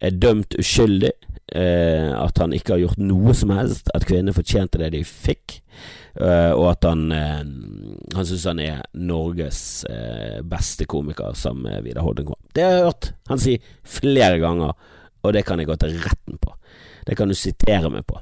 er 0.00 0.16
dømt 0.16 0.56
uskyldig, 0.58 1.12
eh, 1.54 2.10
at 2.14 2.38
han 2.42 2.54
ikke 2.56 2.74
har 2.74 2.84
gjort 2.84 3.02
noe 3.02 3.34
som 3.36 3.54
helst, 3.54 3.92
at 3.94 4.06
kvinnene 4.08 4.36
fortjente 4.36 4.80
det 4.82 4.92
de 4.96 5.04
fikk. 5.06 5.60
Uh, 6.10 6.50
og 6.58 6.64
at 6.72 6.86
han 6.88 7.04
uh, 7.14 7.44
Han 8.16 8.26
syns 8.26 8.42
han 8.50 8.58
er 8.58 8.80
Norges 8.98 9.84
beste 10.50 10.82
komiker 10.90 11.36
sammen 11.38 11.68
med 11.68 11.84
Vidar 11.86 12.02
Holdengård. 12.02 12.40
Det 12.50 12.64
har 12.66 12.74
jeg 12.74 12.88
hørt 12.88 13.12
han 13.30 13.40
si 13.40 13.54
flere 13.86 14.40
ganger, 14.42 14.74
og 15.22 15.36
det 15.36 15.44
kan 15.46 15.62
jeg 15.62 15.70
gå 15.70 15.78
til 15.78 15.94
retten 16.02 16.40
på. 16.42 16.56
Det 17.06 17.16
kan 17.16 17.30
du 17.30 17.38
sitere 17.38 17.92
meg 17.94 18.02
på. 18.10 18.18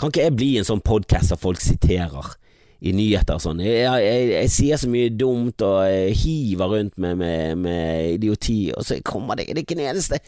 Kan 0.00 0.12
ikke 0.12 0.26
jeg 0.26 0.36
bli 0.38 0.52
en 0.60 0.68
sånn 0.68 0.84
podkast 0.84 1.34
der 1.34 1.40
folk 1.40 1.60
siterer 1.62 2.32
i 2.82 2.94
nyheter 2.96 3.38
og 3.38 3.44
sånn. 3.44 3.62
Jeg, 3.62 3.84
jeg, 4.02 4.24
jeg, 4.32 4.50
sier 4.50 4.80
så 4.80 4.90
mye 4.90 5.12
dumt 5.14 5.62
og 5.62 6.16
hiver 6.18 6.74
rundt 6.76 6.98
med, 6.98 7.20
med, 7.20 7.60
med 7.62 8.16
idioti, 8.16 8.64
og 8.74 8.86
så 8.86 8.98
kommer 9.06 9.38
det, 9.38 9.52
det 9.52 9.62
er 9.62 9.66
ikke 9.66 9.78
en 9.78 9.88
eneste 9.92 10.18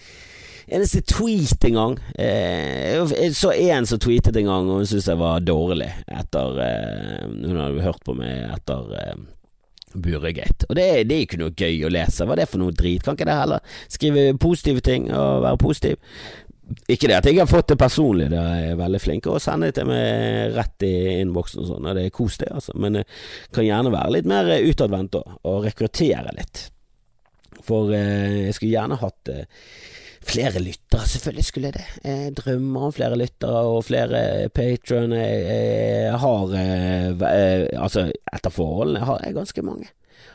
eneste 0.66 1.02
tweet 1.08 1.64
engang. 1.68 1.98
Eh, 2.18 2.96
jeg 2.96 3.34
så 3.36 3.52
en 3.52 3.86
som 3.88 4.00
tweetet 4.00 4.36
en 4.40 4.50
gang, 4.50 4.68
og 4.70 4.80
hun 4.80 4.88
syntes 4.88 5.10
jeg 5.10 5.20
var 5.20 5.44
dårlig 5.44 5.90
etter 6.08 6.60
eh, 6.64 7.24
Hun 7.28 7.60
hadde 7.60 7.84
hørt 7.84 8.04
på 8.06 8.16
meg 8.16 8.54
etter 8.54 8.94
eh, 9.00 9.16
Buregate. 9.94 10.66
Og 10.68 10.78
det, 10.78 10.86
det, 11.08 11.16
er 11.16 11.26
ikke 11.26 11.38
noe 11.42 11.54
gøy 11.54 11.84
å 11.86 11.92
lese. 11.92 12.26
Hva 12.26 12.34
er 12.34 12.42
det 12.42 12.50
for 12.50 12.62
noe 12.62 12.74
drit? 12.74 13.04
Kan 13.04 13.18
ikke 13.18 13.28
det 13.28 13.38
heller 13.38 13.76
skrive 13.86 14.32
positive 14.42 14.82
ting 14.84 15.10
og 15.12 15.44
være 15.44 15.60
positiv? 15.60 16.00
Ikke 16.88 17.08
det 17.10 17.16
at 17.18 17.26
jeg 17.28 17.38
har 17.40 17.48
fått 17.48 17.72
det 17.72 17.76
personlig, 17.80 18.30
det 18.32 18.40
er 18.40 18.78
veldig 18.78 19.00
flink 19.02 19.24
til 19.26 19.34
å 19.36 19.42
sende 19.42 19.68
det 19.68 19.78
til 19.78 19.88
meg 19.88 20.54
rett 20.56 20.86
i 20.86 20.94
innboksen 21.20 21.60
og 21.60 21.68
sånn, 21.68 21.88
og 21.90 21.98
det 21.98 22.06
er 22.08 22.14
kos 22.14 22.38
det, 22.40 22.48
altså. 22.56 22.76
Men 22.80 23.02
jeg 23.02 23.08
kan 23.56 23.66
gjerne 23.66 23.92
være 23.92 24.14
litt 24.16 24.30
mer 24.30 24.48
utadvendt 24.64 25.18
òg, 25.20 25.34
og 25.50 25.66
rekruttere 25.66 26.32
litt. 26.36 26.68
For 27.64 27.92
eh, 27.96 28.46
jeg 28.46 28.56
skulle 28.56 28.74
gjerne 28.74 29.00
hatt 29.00 29.32
eh, 29.32 29.44
flere 30.24 30.62
lyttere, 30.62 31.06
selvfølgelig 31.08 31.44
skulle 31.44 31.70
jeg 31.70 31.76
det. 31.78 31.86
Jeg 32.04 32.36
drømmer 32.38 32.86
om 32.88 32.94
flere 32.94 33.18
lyttere 33.18 33.64
og 33.68 33.84
flere 33.86 34.22
patroner. 34.54 35.20
Jeg, 35.20 35.44
jeg, 35.48 36.20
har 36.24 36.56
eh, 36.60 37.10
eh, 37.28 37.66
Altså, 37.80 38.08
etter 38.32 38.54
forholdene 38.54 39.04
har 39.04 39.20
jeg 39.24 39.36
ganske 39.36 39.66
mange, 39.66 39.92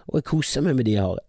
og 0.08 0.20
jeg 0.20 0.30
koser 0.30 0.65
meg 0.65 0.78
med 0.78 0.89
de 0.89 0.98
jeg 0.98 1.06
har. 1.06 1.26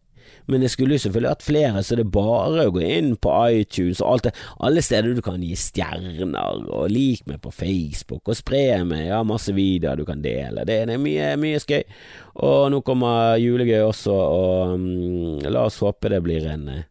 Men 0.51 0.65
det 0.65 0.73
skulle 0.73 0.97
jo 0.97 1.05
selvfølgelig 1.05 1.31
hatt 1.31 1.47
flere, 1.47 1.83
så 1.87 1.97
det 1.99 2.05
er 2.07 2.15
bare 2.15 2.67
å 2.67 2.75
gå 2.75 2.83
inn 2.83 3.13
på 3.23 3.35
iTunes 3.55 4.01
og 4.03 4.15
alt 4.15 4.29
det. 4.29 4.33
Alle 4.67 4.83
steder 4.83 5.15
du 5.15 5.23
kan 5.23 5.43
gi 5.45 5.55
stjerner, 5.59 6.25
og 6.67 6.91
lik 6.91 7.23
meg 7.31 7.39
på 7.45 7.53
Facebook, 7.55 8.25
og 8.27 8.39
spre 8.39 8.81
meg. 8.89 9.07
Ja, 9.13 9.23
masse 9.27 9.55
videoer 9.55 10.01
du 10.01 10.07
kan 10.09 10.25
dele. 10.25 10.67
Det, 10.67 10.83
er 10.83 10.99
mye, 10.99 11.35
mye 11.41 11.61
skøy. 11.63 11.85
Og 12.43 12.71
nå 12.75 12.83
kommer 12.87 13.39
julegøy 13.39 13.85
også, 13.85 14.15
og 14.15 14.75
um, 14.75 15.39
la 15.47 15.69
oss 15.69 15.79
håpe 15.85 16.11
det 16.11 16.23
blir 16.25 16.49
en 16.51 16.67
uh, 16.73 16.83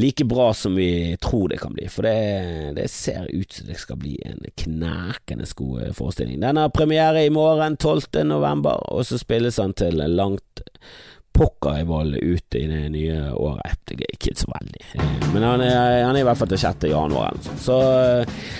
like 0.00 0.24
bra 0.24 0.54
som 0.54 0.74
vi 0.78 1.16
tror 1.20 1.48
det 1.52 1.60
kan 1.60 1.76
bli. 1.76 1.88
For 1.92 2.08
det, 2.08 2.72
det 2.80 2.88
ser 2.88 3.28
ut 3.28 3.52
som 3.52 3.68
det 3.68 3.78
skal 3.82 4.00
bli 4.00 4.16
en 4.24 4.40
knækende 4.64 5.48
god 5.56 5.92
forestilling. 6.00 6.40
Den 6.40 6.56
har 6.56 6.72
premiere 6.72 7.24
i 7.26 7.34
morgen, 7.34 7.76
12. 7.76 8.24
november, 8.24 8.80
og 8.88 9.04
så 9.06 9.20
spilles 9.20 9.60
han 9.60 9.76
til 9.76 10.00
langt 10.00 10.64
pokker 11.40 11.80
i 11.80 11.86
vold 11.88 12.18
ute 12.20 12.60
i 12.60 12.66
det 12.68 12.82
nye 12.92 13.30
året. 13.32 13.94
Ikke 13.96 14.34
så 14.36 14.50
veldig, 14.52 14.82
men 15.32 15.44
han 15.46 15.64
er, 15.64 16.04
han 16.04 16.14
er 16.14 16.20
i 16.20 16.26
hvert 16.28 16.38
fall 16.38 16.50
til 16.52 16.60
6. 16.60 16.86
januar. 16.92 17.40
Så, 17.64 17.80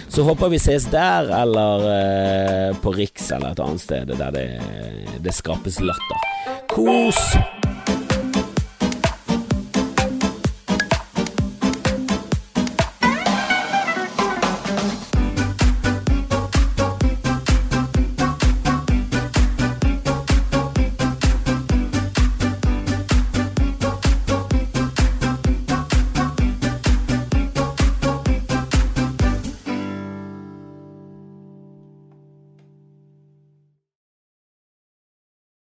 så 0.08 0.26
håper 0.26 0.52
vi 0.54 0.62
ses 0.62 0.88
der, 0.92 1.30
eller 1.42 1.86
eh, 1.92 2.80
på 2.80 2.96
Riks 2.96 3.30
eller 3.36 3.52
et 3.52 3.64
annet 3.66 3.84
sted 3.84 4.14
der 4.16 4.34
det, 4.34 4.48
det 5.22 5.36
skapes 5.36 5.82
latter. 5.84 6.28
Kos! 6.72 7.59